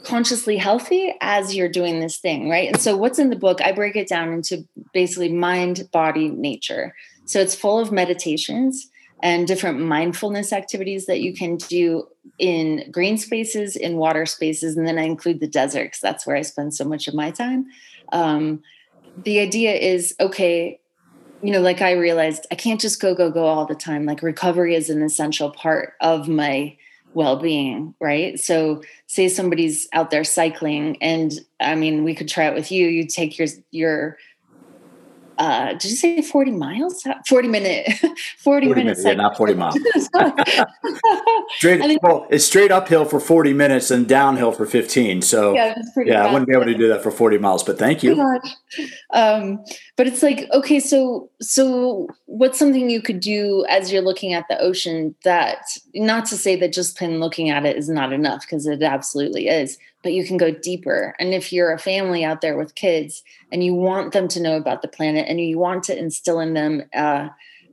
[0.02, 2.66] consciously healthy as you're doing this thing, right?
[2.66, 3.60] And so, what's in the book?
[3.62, 6.92] I break it down into basically mind, body, nature.
[7.24, 8.90] So it's full of meditations
[9.22, 12.08] and different mindfulness activities that you can do
[12.38, 16.36] in green spaces, in water spaces, and then I include the desert because that's where
[16.36, 17.66] I spend so much of my time.
[18.12, 18.62] Um,
[19.16, 20.80] the idea is okay,
[21.42, 24.04] you know, like I realized I can't just go, go, go all the time.
[24.04, 26.76] Like recovery is an essential part of my
[27.14, 32.54] well-being right so say somebody's out there cycling and i mean we could try it
[32.54, 34.16] with you you take your your
[35.38, 37.06] uh, did you say 40 miles?
[37.26, 37.86] 40 minute,
[38.38, 39.04] 40, 40 minutes.
[39.04, 39.74] Yeah, not 40 miles.
[41.56, 45.22] straight, then, well, it's straight uphill for 40 minutes and downhill for 15.
[45.22, 48.02] So yeah, yeah I wouldn't be able to do that for 40 miles, but thank
[48.02, 48.20] you.
[49.14, 49.64] Um,
[49.96, 54.46] but it's like, okay, so, so what's something you could do as you're looking at
[54.48, 55.58] the ocean that
[55.94, 59.46] not to say that just plain looking at it is not enough because it absolutely
[59.46, 59.78] is,
[60.08, 61.14] but you can go deeper.
[61.18, 64.56] And if you're a family out there with kids and you want them to know
[64.56, 67.28] about the planet and you want to instill in them uh,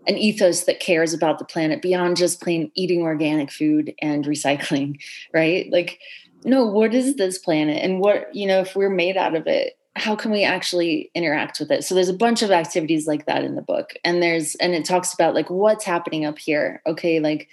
[0.06, 5.00] an ethos that cares about the planet beyond just plain eating organic food and recycling,
[5.34, 5.72] right?
[5.72, 6.00] Like,
[6.44, 7.82] no, what is this planet?
[7.82, 11.62] And what, you know, if we're made out of it, how can we actually interact
[11.62, 11.86] with it?
[11.86, 13.94] So there's a bunch of activities like that in the book.
[14.04, 16.82] And there's, and it talks about like what's happening up here.
[16.86, 17.48] Okay, like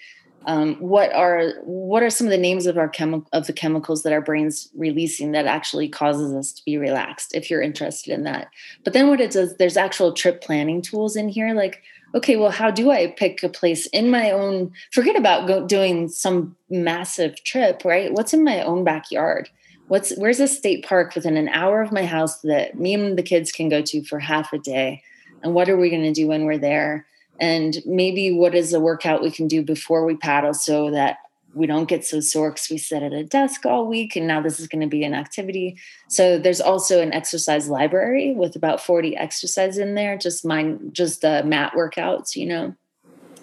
[0.47, 4.03] um, what are what are some of the names of our chemical of the chemicals
[4.03, 8.25] that our brains releasing that actually causes us to be relaxed if you're interested in
[8.25, 8.49] that?
[8.85, 11.83] But then what it does there's actual trip planning tools in here like
[12.15, 16.09] okay well how do i pick a place in my own forget about go, doing
[16.09, 18.13] some massive trip right?
[18.13, 19.49] What's in my own backyard?
[19.89, 23.23] What's where's a state park within an hour of my house that me and the
[23.23, 25.03] kids can go to for half a day?
[25.43, 27.07] And what are we going to do when we're there
[27.43, 31.17] and maybe what is a workout we can do before we paddle so that
[31.55, 34.41] we don't get so sore because we sit at a desk all week and now
[34.41, 35.77] this is going to be an activity.
[36.09, 41.23] So there's also an exercise library with about 40 exercises in there just mine just
[41.23, 42.77] the mat workouts you know?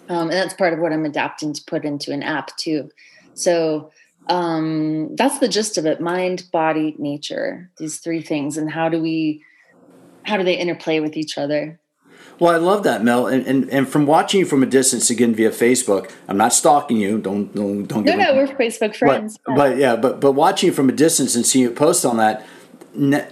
[0.08, 2.90] Um, and that's part of what i'm adapting to put into an app too.
[3.34, 3.92] So
[4.28, 8.98] um, that's the gist of it mind body nature these three things and how do
[8.98, 9.44] we
[10.22, 11.78] how do they interplay with each other
[12.40, 13.26] well, I love that, Mel.
[13.26, 16.96] And, and, and from watching you from a distance again via Facebook, I'm not stalking
[16.96, 17.18] you.
[17.18, 18.04] Don't don't don't.
[18.04, 19.38] No, no, we're Facebook friends.
[19.44, 22.16] But, but, yeah, but but watching you from a distance and seeing you post on
[22.16, 22.46] that,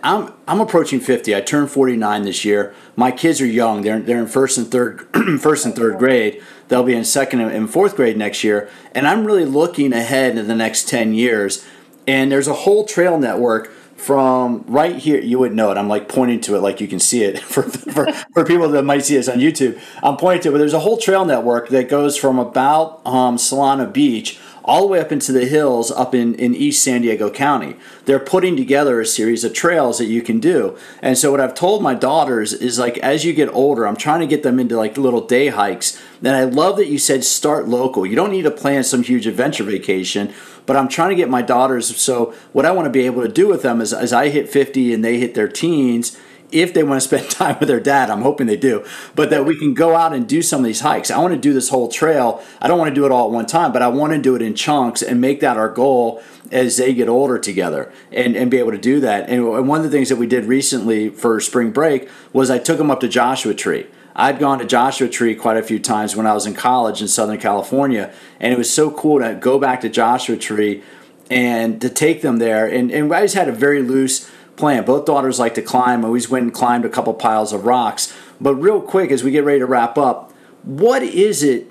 [0.05, 1.35] I'm I'm approaching 50.
[1.35, 2.75] I turned 49 this year.
[2.97, 3.83] My kids are young.
[3.83, 5.09] They're they're in first and third
[5.41, 6.43] first and third grade.
[6.69, 8.69] They'll be in second and fourth grade next year.
[8.95, 11.65] And I'm really looking ahead in the next 10 years.
[12.07, 15.77] And there's a whole trail network from right here you would know it.
[15.77, 18.85] I'm like pointing to it like you can see it for, for, for people that
[18.85, 19.81] might see this on youtube.
[20.03, 23.37] I'm pointing to it but there's a whole trail network that goes from about um,
[23.37, 24.39] solana beach
[24.69, 27.75] all the way up into the hills up in, in East San Diego County.
[28.05, 30.77] They're putting together a series of trails that you can do.
[31.01, 34.21] And so what I've told my daughters is like as you get older, I'm trying
[34.21, 35.99] to get them into like little day hikes.
[36.23, 38.05] And I love that you said start local.
[38.05, 40.35] You don't need to plan some huge adventure vacation,
[40.67, 43.29] but I'm trying to get my daughters so what I want to be able to
[43.29, 46.19] do with them is as I hit 50 and they hit their teens
[46.51, 48.85] if they want to spend time with their dad, I'm hoping they do,
[49.15, 51.11] but that we can go out and do some of these hikes.
[51.11, 52.43] I want to do this whole trail.
[52.61, 54.35] I don't want to do it all at one time, but I want to do
[54.35, 58.51] it in chunks and make that our goal as they get older together and, and
[58.51, 59.29] be able to do that.
[59.29, 62.79] And one of the things that we did recently for spring break was I took
[62.79, 63.87] them up to Joshua Tree.
[64.17, 67.07] I'd gone to Joshua Tree quite a few times when I was in college in
[67.07, 70.83] Southern California, and it was so cool to go back to Joshua Tree
[71.31, 72.67] and to take them there.
[72.67, 74.29] And, and I just had a very loose
[74.59, 74.85] plan.
[74.85, 76.05] Both daughters like to climb.
[76.05, 78.15] Always went and climbed a couple piles of rocks.
[78.41, 80.33] But real quick, as we get ready to wrap up,
[80.63, 81.71] what is it?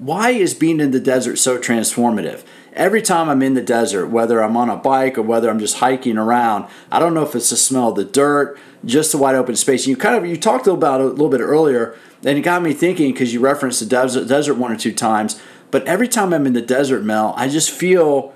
[0.00, 2.42] Why is being in the desert so transformative?
[2.72, 5.78] Every time I'm in the desert, whether I'm on a bike or whether I'm just
[5.78, 9.34] hiking around, I don't know if it's the smell of the dirt, just the wide
[9.34, 9.86] open space.
[9.86, 13.12] You kind of you talked about a little bit earlier, and it got me thinking
[13.12, 15.40] because you referenced the desert, desert one or two times.
[15.70, 18.34] But every time I'm in the desert, Mel, I just feel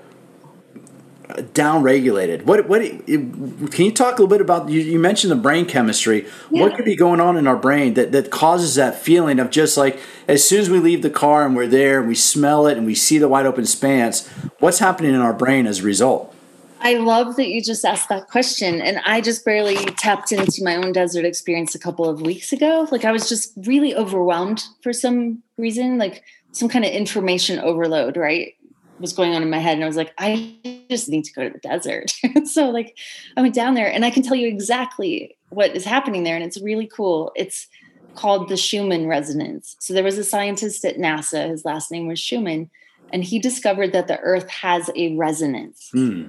[1.53, 2.45] down regulated.
[2.45, 4.69] What what can you talk a little bit about?
[4.69, 6.27] You, you mentioned the brain chemistry.
[6.51, 6.63] Yeah.
[6.63, 9.77] What could be going on in our brain that that causes that feeling of just
[9.77, 12.77] like as soon as we leave the car and we're there and we smell it
[12.77, 14.27] and we see the wide open expanse,
[14.59, 16.33] what's happening in our brain as a result?
[16.81, 18.79] I love that you just asked that question.
[18.79, 22.87] And I just barely tapped into my own desert experience a couple of weeks ago.
[22.91, 28.17] Like I was just really overwhelmed for some reason, like some kind of information overload,
[28.17, 28.53] right?
[28.99, 31.43] Was going on in my head and I was like, I just need to go
[31.43, 32.13] to the desert.
[32.45, 32.97] so like
[33.35, 36.35] I went down there and I can tell you exactly what is happening there.
[36.35, 37.31] And it's really cool.
[37.35, 37.67] It's
[38.15, 39.75] called the Schumann resonance.
[39.79, 42.69] So there was a scientist at NASA, his last name was Schumann,
[43.11, 45.89] and he discovered that the earth has a resonance.
[45.91, 46.27] Hmm.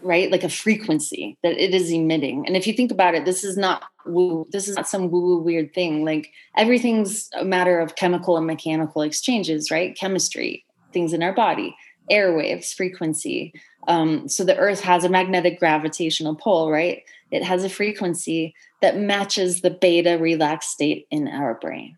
[0.00, 2.46] Right, like a frequency that it is emitting.
[2.46, 5.42] And if you think about it, this is not woo, this is not some woo-woo
[5.42, 6.04] weird thing.
[6.04, 9.96] Like everything's a matter of chemical and mechanical exchanges, right?
[9.96, 11.74] Chemistry, things in our body
[12.10, 13.52] airwaves frequency.
[13.86, 17.02] Um, so the earth has a magnetic gravitational pull right?
[17.30, 21.96] It has a frequency that matches the beta relaxed state in our brain.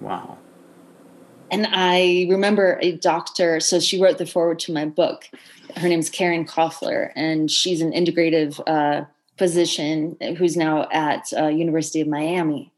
[0.00, 0.38] Wow.
[1.50, 5.28] And i remember a doctor so she wrote the forward to my book.
[5.76, 9.04] Her name's karen koffler and she's an integrative uh,
[9.36, 12.72] physician who's now at uh, university of miami.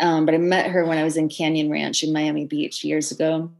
[0.00, 3.10] Um, but i met her when i was in canyon ranch in miami beach years
[3.10, 3.50] ago.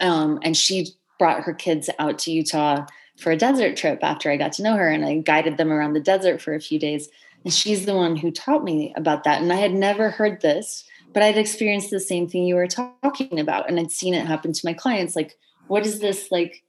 [0.00, 0.88] Um, and she
[1.20, 2.86] brought her kids out to Utah
[3.18, 5.92] for a desert trip after I got to know her and I guided them around
[5.92, 7.10] the desert for a few days.
[7.44, 9.42] And she's the one who taught me about that.
[9.42, 13.38] And I had never heard this, but I'd experienced the same thing you were talking
[13.38, 13.68] about.
[13.68, 15.14] And I'd seen it happen to my clients.
[15.14, 16.64] Like, what is this like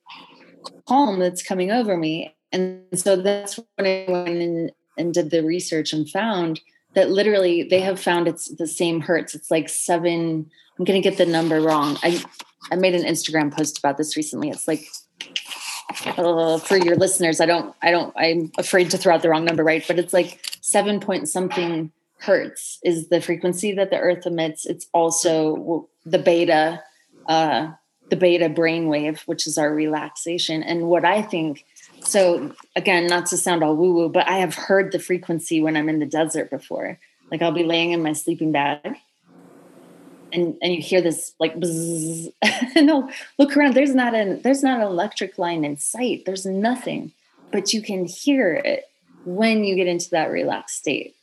[0.85, 2.35] calm that's coming over me?
[2.51, 6.59] And so that's when I went and did the research and found
[6.93, 9.33] that literally they have found it's the same hertz.
[9.33, 11.97] It's like seven, I'm going to get the number wrong.
[12.03, 12.21] I
[12.69, 14.49] I made an Instagram post about this recently.
[14.49, 14.87] It's like
[16.17, 19.45] uh, for your listeners, I don't, I don't, I'm afraid to throw out the wrong
[19.45, 19.83] number, right?
[19.85, 24.65] But it's like seven point something hertz is the frequency that the Earth emits.
[24.65, 26.83] It's also the beta,
[27.25, 27.71] uh,
[28.09, 30.63] the beta brainwave, which is our relaxation.
[30.63, 31.65] And what I think,
[32.03, 35.75] so again, not to sound all woo woo, but I have heard the frequency when
[35.75, 36.99] I'm in the desert before.
[37.31, 38.97] Like I'll be laying in my sleeping bag
[40.33, 42.31] and and you hear this like bzzz.
[42.75, 43.73] no look around.
[43.73, 46.23] There's not an there's not an electric line in sight.
[46.25, 47.13] There's nothing
[47.51, 48.89] but you can hear it
[49.25, 51.15] when you get into that relaxed state.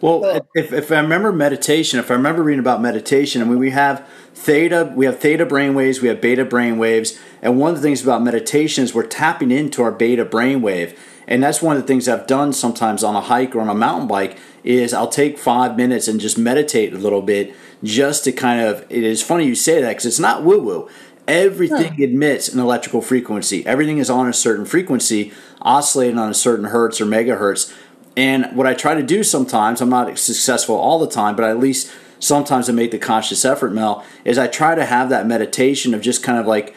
[0.00, 3.60] Well so, if, if i remember meditation if i remember reading about meditation i mean
[3.60, 7.70] we have theta we have theta brain waves we have beta brain waves and one
[7.70, 10.98] of the things about meditation is we're tapping into our beta brain wave
[11.28, 13.74] and that's one of the things i've done sometimes on a hike or on a
[13.74, 17.54] mountain bike is i'll take five minutes and just meditate a little bit
[17.84, 20.88] just to kind of it is funny you say that because it's not woo woo
[21.28, 22.04] everything huh.
[22.04, 23.64] emits an electrical frequency.
[23.66, 27.72] Everything is on a certain frequency oscillating on a certain hertz or megahertz.
[28.16, 31.60] And what i try to do sometimes i'm not successful all the time but at
[31.60, 35.94] least sometimes i make the conscious effort mel is i try to have that meditation
[35.94, 36.74] of just kind of like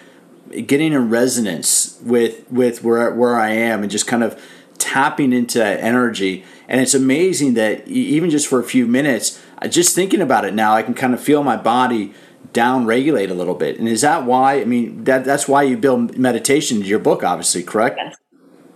[0.51, 4.41] getting in resonance with with where, where i am and just kind of
[4.77, 9.39] tapping into that energy and it's amazing that even just for a few minutes
[9.69, 12.13] just thinking about it now, I can kind of feel my body
[12.53, 13.79] down regulate a little bit.
[13.79, 14.59] And is that why?
[14.59, 17.97] I mean, that that's why you build meditation into your book, obviously, correct?
[17.97, 18.15] Yes.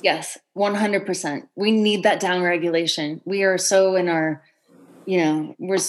[0.03, 1.47] Yes, 100%.
[1.55, 3.21] We need that down regulation.
[3.25, 4.43] We are so in our,
[5.07, 5.79] you know, we're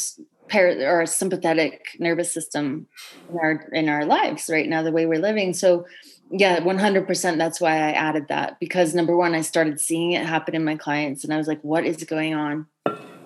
[0.48, 2.86] par- our sympathetic nervous system
[3.28, 5.54] in our in our lives right now the way we're living.
[5.54, 5.86] So,
[6.30, 10.54] yeah, 100% that's why I added that because number one, I started seeing it happen
[10.54, 12.66] in my clients and I was like, what is going on?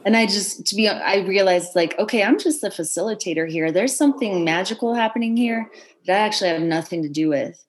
[0.05, 3.97] and i just to be i realized like okay i'm just a facilitator here there's
[3.97, 5.71] something magical happening here
[6.07, 7.65] that i actually have nothing to do with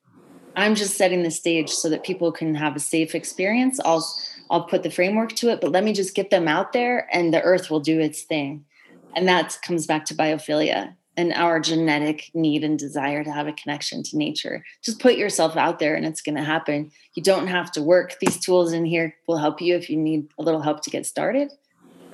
[0.55, 4.05] i'm just setting the stage so that people can have a safe experience i'll
[4.49, 7.33] i'll put the framework to it but let me just get them out there and
[7.33, 8.63] the earth will do its thing
[9.15, 13.53] and that comes back to biophilia and our genetic need and desire to have a
[13.53, 17.47] connection to nature just put yourself out there and it's going to happen you don't
[17.47, 20.61] have to work these tools in here will help you if you need a little
[20.61, 21.51] help to get started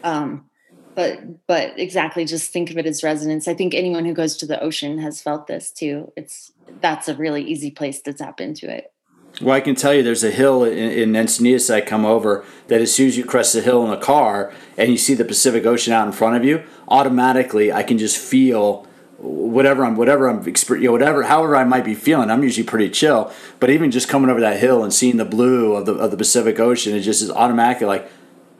[0.03, 0.49] um,
[0.97, 3.47] but but exactly, just think of it as resonance.
[3.47, 6.11] I think anyone who goes to the ocean has felt this too.
[6.17, 8.91] It's that's a really easy place to tap into it.
[9.39, 12.81] Well, I can tell you there's a hill in, in Encinitas I come over that
[12.81, 15.65] as soon as you crest the hill in a car and you see the Pacific
[15.65, 18.87] Ocean out in front of you, automatically I can just feel
[19.19, 22.31] whatever I'm whatever I'm you know, whatever however I might be feeling.
[22.31, 25.75] I'm usually pretty chill, but even just coming over that hill and seeing the blue
[25.75, 28.11] of the of the Pacific Ocean, it just is automatically like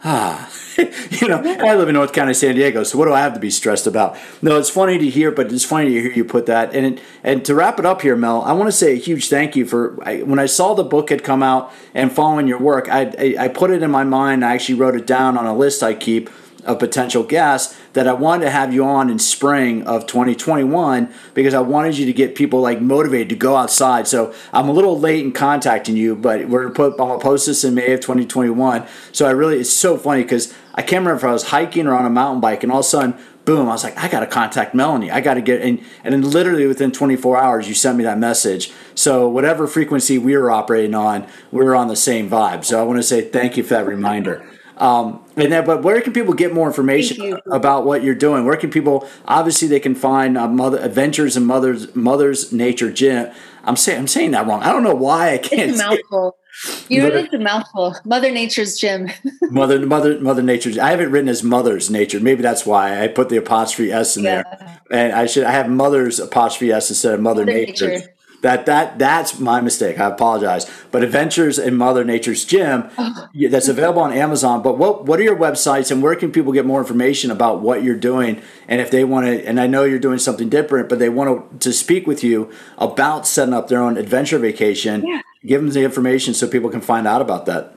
[0.03, 3.33] ah, you know, I live in North County, San Diego, so what do I have
[3.33, 4.17] to be stressed about?
[4.41, 6.73] No, it's funny to hear, but it's funny to hear you put that.
[6.75, 9.55] And and to wrap it up here, Mel, I want to say a huge thank
[9.55, 12.89] you for I, when I saw the book had come out and following your work.
[12.89, 14.45] I, I I put it in my mind.
[14.45, 16.29] I actually wrote it down on a list I keep
[16.68, 21.53] of potential guests that I wanted to have you on in spring of 2021 because
[21.53, 24.07] I wanted you to get people like motivated to go outside.
[24.07, 27.47] So I'm a little late in contacting you, but we're gonna put I'm gonna post
[27.47, 28.86] this in May of 2021.
[29.13, 31.95] So I really it's so funny because I can't remember if I was hiking or
[31.95, 33.15] on a mountain bike, and all of a sudden,
[33.45, 33.68] boom!
[33.68, 35.09] I was like, I gotta contact Melanie.
[35.09, 38.72] I gotta get and and then literally within 24 hours, you sent me that message.
[38.93, 42.65] So whatever frequency we were operating on, we were on the same vibe.
[42.65, 44.45] So I want to say thank you for that reminder.
[44.78, 48.45] Um, and then, but where can people get more information about what you're doing?
[48.45, 49.07] Where can people?
[49.28, 53.32] Obviously, they can find uh, Mother Adventures and Mother's Mother's Nature Gym.
[53.63, 54.61] I'm saying I'm saying that wrong.
[54.63, 55.71] I don't know why I can't.
[55.71, 56.38] It's a mouthful.
[56.89, 57.95] You Mother, it's a mouthful.
[58.03, 59.09] Mother Nature's Gym.
[59.43, 60.80] Mother Mother Mother Nature's.
[60.80, 62.19] I have it written as Mother's Nature.
[62.19, 64.41] Maybe that's why I put the apostrophe s in yeah.
[64.41, 64.82] there.
[64.89, 67.89] And I should I have Mother's apostrophe s instead of Mother, Mother Nature.
[67.89, 68.16] Nature.
[68.47, 69.99] That that that's my mistake.
[69.99, 70.71] I apologize.
[70.89, 73.27] But Adventures in Mother Nature's Gym, oh.
[73.49, 74.61] that's available on Amazon.
[74.61, 77.83] But what what are your websites and where can people get more information about what
[77.83, 78.41] you're doing?
[78.69, 81.59] And if they want to, and I know you're doing something different, but they want
[81.59, 85.21] to, to speak with you about setting up their own adventure vacation, yeah.
[85.45, 87.75] give them the information so people can find out about that.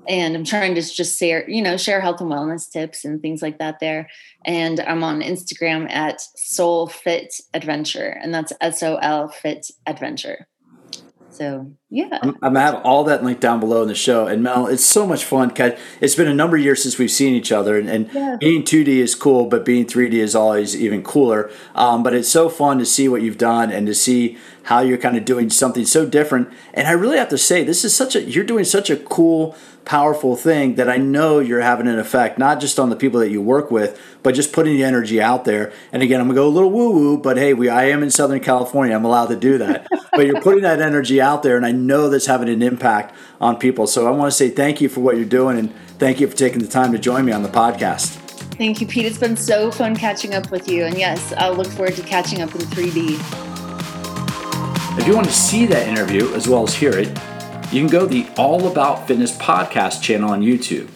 [0.08, 3.42] and I'm trying to just share, you know, share health and wellness tips and things
[3.42, 4.08] like that there.
[4.44, 10.46] And I'm on Instagram at Soul Fit Adventure, and that's S O L Fit Adventure.
[11.40, 14.26] So yeah, I'm, I'm, gonna have all that linked down below in the show.
[14.26, 15.52] And Mel, it's so much fun.
[16.00, 18.36] It's been a number of years since we've seen each other, and, and yeah.
[18.38, 21.50] being 2D is cool, but being 3D is always even cooler.
[21.74, 24.98] Um, but it's so fun to see what you've done and to see how you're
[24.98, 26.50] kind of doing something so different.
[26.74, 29.56] And I really have to say, this is such a you're doing such a cool
[29.90, 33.30] powerful thing that I know you're having an effect, not just on the people that
[33.30, 35.72] you work with, but just putting the energy out there.
[35.90, 38.12] And again, I'm gonna go a little woo woo, but hey, we I am in
[38.12, 38.94] Southern California.
[38.94, 39.88] I'm allowed to do that.
[40.12, 43.56] but you're putting that energy out there, and I know that's having an impact on
[43.56, 43.88] people.
[43.88, 46.36] So I want to say thank you for what you're doing, and thank you for
[46.36, 48.10] taking the time to join me on the podcast.
[48.58, 49.06] Thank you, Pete.
[49.06, 50.84] It's been so fun catching up with you.
[50.84, 53.18] And yes, I'll look forward to catching up in 3D.
[55.00, 57.08] If you want to see that interview as well as hear it,
[57.72, 60.88] you can go to the All About Fitness podcast channel on YouTube.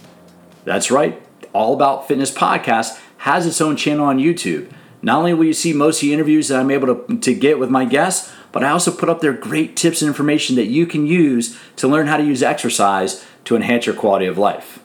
[0.64, 1.22] That's right,
[1.52, 4.72] All About Fitness podcast has its own channel on YouTube.
[5.00, 7.60] Not only will you see most of the interviews that I'm able to, to get
[7.60, 10.86] with my guests, but I also put up there great tips and information that you
[10.86, 14.80] can use to learn how to use exercise to enhance your quality of life.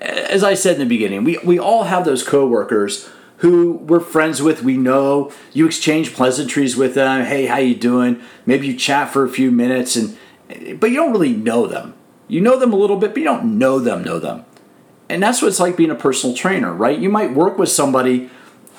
[0.00, 3.08] As I said in the beginning, we, we all have those coworkers
[3.44, 5.30] who we're friends with, we know.
[5.52, 7.26] You exchange pleasantries with them.
[7.26, 8.22] Hey, how you doing?
[8.46, 10.16] Maybe you chat for a few minutes, and
[10.80, 11.92] but you don't really know them.
[12.26, 14.02] You know them a little bit, but you don't know them.
[14.02, 14.46] Know them,
[15.10, 16.98] and that's what it's like being a personal trainer, right?
[16.98, 18.30] You might work with somebody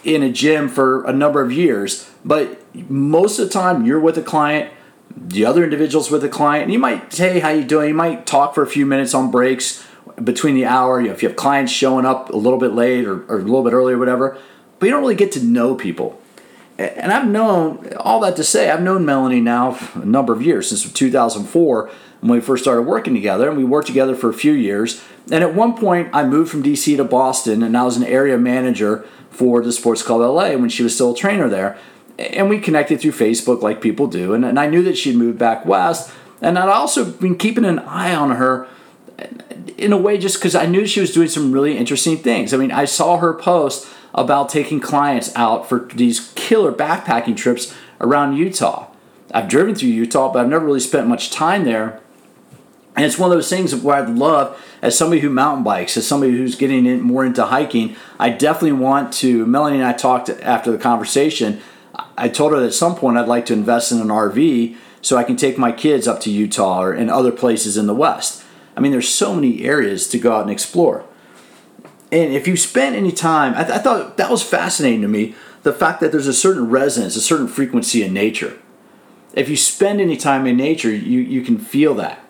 [0.03, 2.59] in a gym for a number of years, but
[2.89, 4.73] most of the time you're with a client.
[5.15, 7.93] The other individual's with a client, and you might say, "Hey, how you doing?" You
[7.93, 9.85] might talk for a few minutes on breaks
[10.23, 10.99] between the hour.
[10.99, 13.43] You know, if you have clients showing up a little bit late or, or a
[13.43, 14.37] little bit early or whatever,
[14.79, 16.21] but you don't really get to know people.
[16.77, 20.69] And I've known all that to say, I've known Melanie now a number of years
[20.69, 24.51] since 2004 when we first started working together, and we worked together for a few
[24.51, 25.01] years.
[25.31, 28.37] And at one point, I moved from DC to Boston, and I was an area
[28.37, 31.77] manager for the Sports Club LA when she was still a trainer there.
[32.17, 35.37] And we connected through Facebook like people do, and, and I knew that she'd moved
[35.37, 36.11] back west.
[36.41, 38.67] And I'd also been keeping an eye on her
[39.77, 42.53] in a way just because I knew she was doing some really interesting things.
[42.53, 47.75] I mean, I saw her post about taking clients out for these killer backpacking trips
[47.99, 48.87] around Utah.
[49.31, 51.99] I've driven through Utah, but I've never really spent much time there.
[52.95, 56.07] And it's one of those things where I'd love, as somebody who mountain bikes, as
[56.07, 59.45] somebody who's getting in more into hiking, I definitely want to.
[59.45, 61.59] Melanie and I talked after the conversation.
[62.17, 65.17] I told her that at some point I'd like to invest in an RV so
[65.17, 68.44] I can take my kids up to Utah or in other places in the West.
[68.75, 71.05] I mean, there's so many areas to go out and explore.
[72.11, 75.35] And if you spend any time, I, th- I thought that was fascinating to me
[75.63, 78.59] the fact that there's a certain resonance, a certain frequency in nature.
[79.33, 82.23] If you spend any time in nature, you, you can feel that.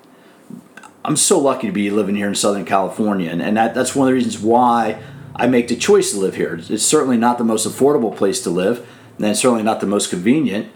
[1.03, 4.07] I'm so lucky to be living here in Southern California, and, and that, that's one
[4.07, 5.01] of the reasons why
[5.35, 6.59] I make the choice to live here.
[6.67, 10.09] It's certainly not the most affordable place to live, and it's certainly not the most
[10.09, 10.71] convenient.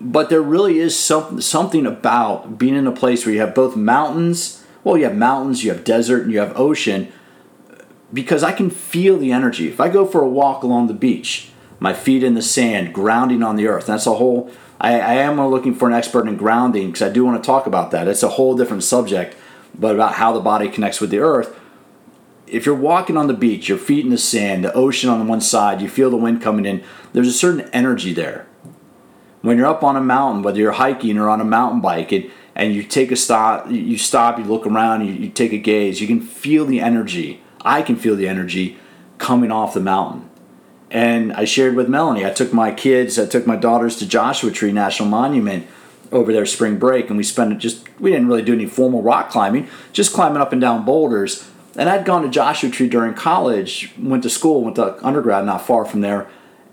[0.00, 3.74] But there really is some, something about being in a place where you have both
[3.74, 7.12] mountains, well, you have mountains, you have desert, and you have ocean,
[8.12, 9.66] because I can feel the energy.
[9.66, 11.50] If I go for a walk along the beach,
[11.80, 14.50] my feet in the sand, grounding on the earth, that's a whole.
[14.80, 17.66] I, I am looking for an expert in grounding because I do want to talk
[17.66, 18.06] about that.
[18.06, 19.36] It's a whole different subject,
[19.74, 21.58] but about how the body connects with the earth
[22.46, 25.40] if you're walking on the beach, your feet in the sand, the ocean on one
[25.40, 28.46] side, you feel the wind coming in, there's a certain energy there.
[29.42, 32.30] When you're up on a mountain, whether you're hiking or on a mountain bike, and,
[32.54, 36.00] and you take a stop, you stop, you look around, you, you take a gaze,
[36.00, 37.42] you can feel the energy.
[37.62, 38.78] I can feel the energy
[39.18, 40.30] coming off the mountain.
[40.90, 44.50] And I shared with Melanie, I took my kids, I took my daughters to Joshua
[44.52, 45.66] Tree National Monument
[46.12, 49.30] over their spring break, and we spent just, we didn't really do any formal rock
[49.30, 53.92] climbing, just climbing up and down boulders and I'd gone to Joshua Tree during college,
[53.98, 56.28] went to school, went to undergrad not far from there.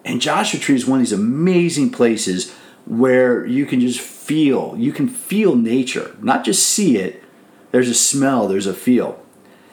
[0.05, 2.55] And Joshua Tree is one of these amazing places
[2.85, 7.23] where you can just feel, you can feel nature, not just see it.
[7.71, 9.23] There's a smell, there's a feel.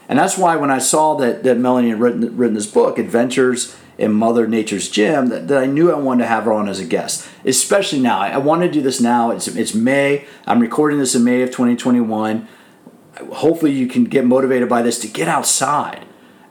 [0.09, 3.77] And that's why when I saw that, that Melanie had written, written this book, Adventures
[3.99, 6.81] in Mother Nature's Gym, that, that I knew I wanted to have her on as
[6.81, 8.21] a guest, especially now.
[8.21, 9.33] I, I want to do this now.
[9.33, 10.27] It's, it's May.
[10.47, 12.49] I'm recording this in May of 2021
[13.27, 16.05] hopefully you can get motivated by this to get outside.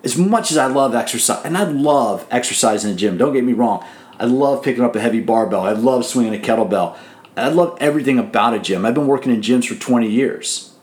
[0.03, 3.43] As much as I love exercise, and I love exercise in the gym, don't get
[3.43, 3.85] me wrong.
[4.19, 5.61] I love picking up a heavy barbell.
[5.61, 6.98] I love swinging a kettlebell.
[7.35, 8.85] I love everything about a gym.
[8.85, 10.73] I've been working in gyms for 20 years.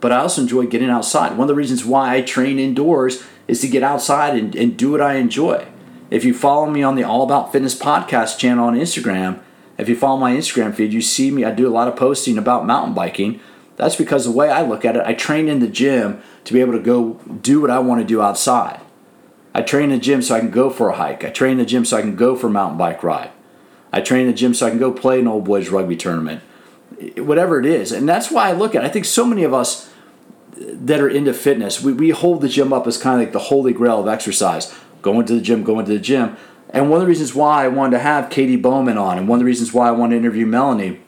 [0.00, 1.32] But I also enjoy getting outside.
[1.32, 4.90] One of the reasons why I train indoors is to get outside and, and do
[4.90, 5.66] what I enjoy.
[6.10, 9.40] If you follow me on the All About Fitness podcast channel on Instagram,
[9.78, 11.44] if you follow my Instagram feed, you see me.
[11.44, 13.40] I do a lot of posting about mountain biking
[13.76, 16.60] that's because the way I look at it, I train in the gym to be
[16.60, 18.80] able to go do what I want to do outside.
[19.54, 21.24] I train in the gym so I can go for a hike.
[21.24, 23.30] I train in the gym so I can go for a mountain bike ride.
[23.92, 26.42] I train in the gym so I can go play an old boys rugby tournament.
[27.16, 27.92] Whatever it is.
[27.92, 28.86] And that's why I look at it.
[28.86, 29.90] I think so many of us
[30.56, 33.38] that are into fitness, we, we hold the gym up as kind of like the
[33.38, 34.74] holy grail of exercise.
[35.02, 36.36] Going to the gym, going to the gym.
[36.70, 39.36] And one of the reasons why I wanted to have Katy Bowman on, and one
[39.36, 41.00] of the reasons why I wanted to interview Melanie,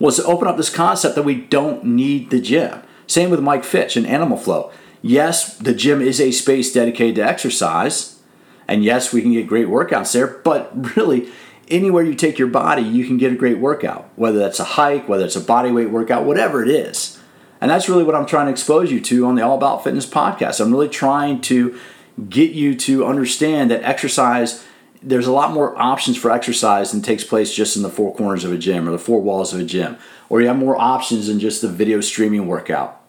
[0.00, 2.82] was to open up this concept that we don't need the gym.
[3.06, 4.72] Same with Mike Fitch and Animal Flow.
[5.02, 8.20] Yes, the gym is a space dedicated to exercise,
[8.68, 11.28] and yes, we can get great workouts there, but really,
[11.68, 15.08] anywhere you take your body, you can get a great workout, whether that's a hike,
[15.08, 17.18] whether it's a body weight workout, whatever it is.
[17.60, 20.06] And that's really what I'm trying to expose you to on the All About Fitness
[20.06, 20.60] podcast.
[20.60, 21.78] I'm really trying to
[22.28, 24.64] get you to understand that exercise
[25.02, 28.44] there's a lot more options for exercise than takes place just in the four corners
[28.44, 29.96] of a gym or the four walls of a gym.
[30.28, 33.01] Or you have more options than just the video streaming workout.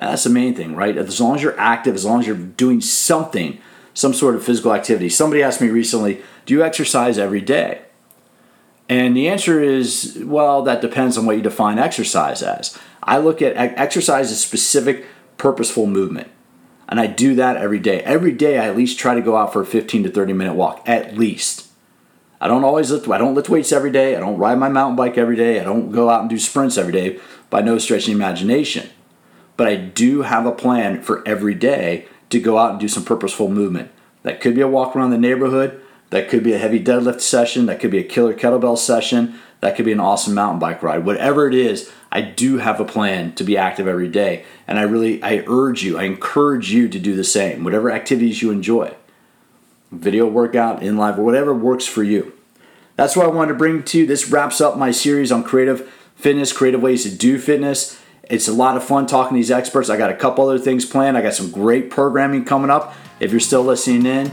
[0.00, 0.96] That's the main thing, right?
[0.96, 3.58] As long as you're active, as long as you're doing something,
[3.94, 5.08] some sort of physical activity.
[5.08, 7.82] Somebody asked me recently, do you exercise every day?
[8.88, 12.78] And the answer is, well, that depends on what you define exercise as.
[13.02, 15.06] I look at exercise as specific,
[15.38, 16.28] purposeful movement.
[16.88, 18.00] And I do that every day.
[18.02, 20.54] Every day I at least try to go out for a 15 to 30 minute
[20.54, 21.68] walk, at least.
[22.40, 24.14] I don't always lift, I don't lift weights every day.
[24.14, 25.58] I don't ride my mountain bike every day.
[25.58, 27.18] I don't go out and do sprints every day
[27.48, 28.90] by no stretch of the imagination.
[29.56, 33.04] But I do have a plan for every day to go out and do some
[33.04, 33.90] purposeful movement.
[34.22, 35.80] That could be a walk around the neighborhood.
[36.10, 37.66] That could be a heavy deadlift session.
[37.66, 39.38] That could be a killer kettlebell session.
[39.60, 41.04] That could be an awesome mountain bike ride.
[41.04, 44.44] Whatever it is, I do have a plan to be active every day.
[44.66, 47.64] And I really I urge you, I encourage you to do the same.
[47.64, 48.94] Whatever activities you enjoy.
[49.90, 52.32] Video workout, in live, or whatever works for you.
[52.96, 54.06] That's what I wanted to bring to you.
[54.06, 58.00] This wraps up my series on creative fitness, creative ways to do fitness.
[58.28, 59.88] It's a lot of fun talking to these experts.
[59.88, 61.16] I got a couple other things planned.
[61.16, 62.94] I got some great programming coming up.
[63.20, 64.32] If you're still listening in,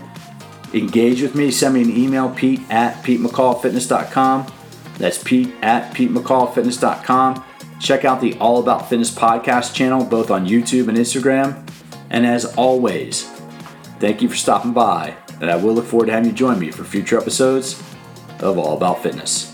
[0.73, 1.51] engage with me.
[1.51, 4.51] Send me an email, pete at petemccallfitness.com.
[4.97, 7.43] That's pete at petemccallfitness.com.
[7.79, 11.67] Check out the All About Fitness podcast channel, both on YouTube and Instagram.
[12.09, 13.23] And as always,
[13.99, 16.71] thank you for stopping by, and I will look forward to having you join me
[16.71, 17.81] for future episodes
[18.39, 19.52] of All About Fitness.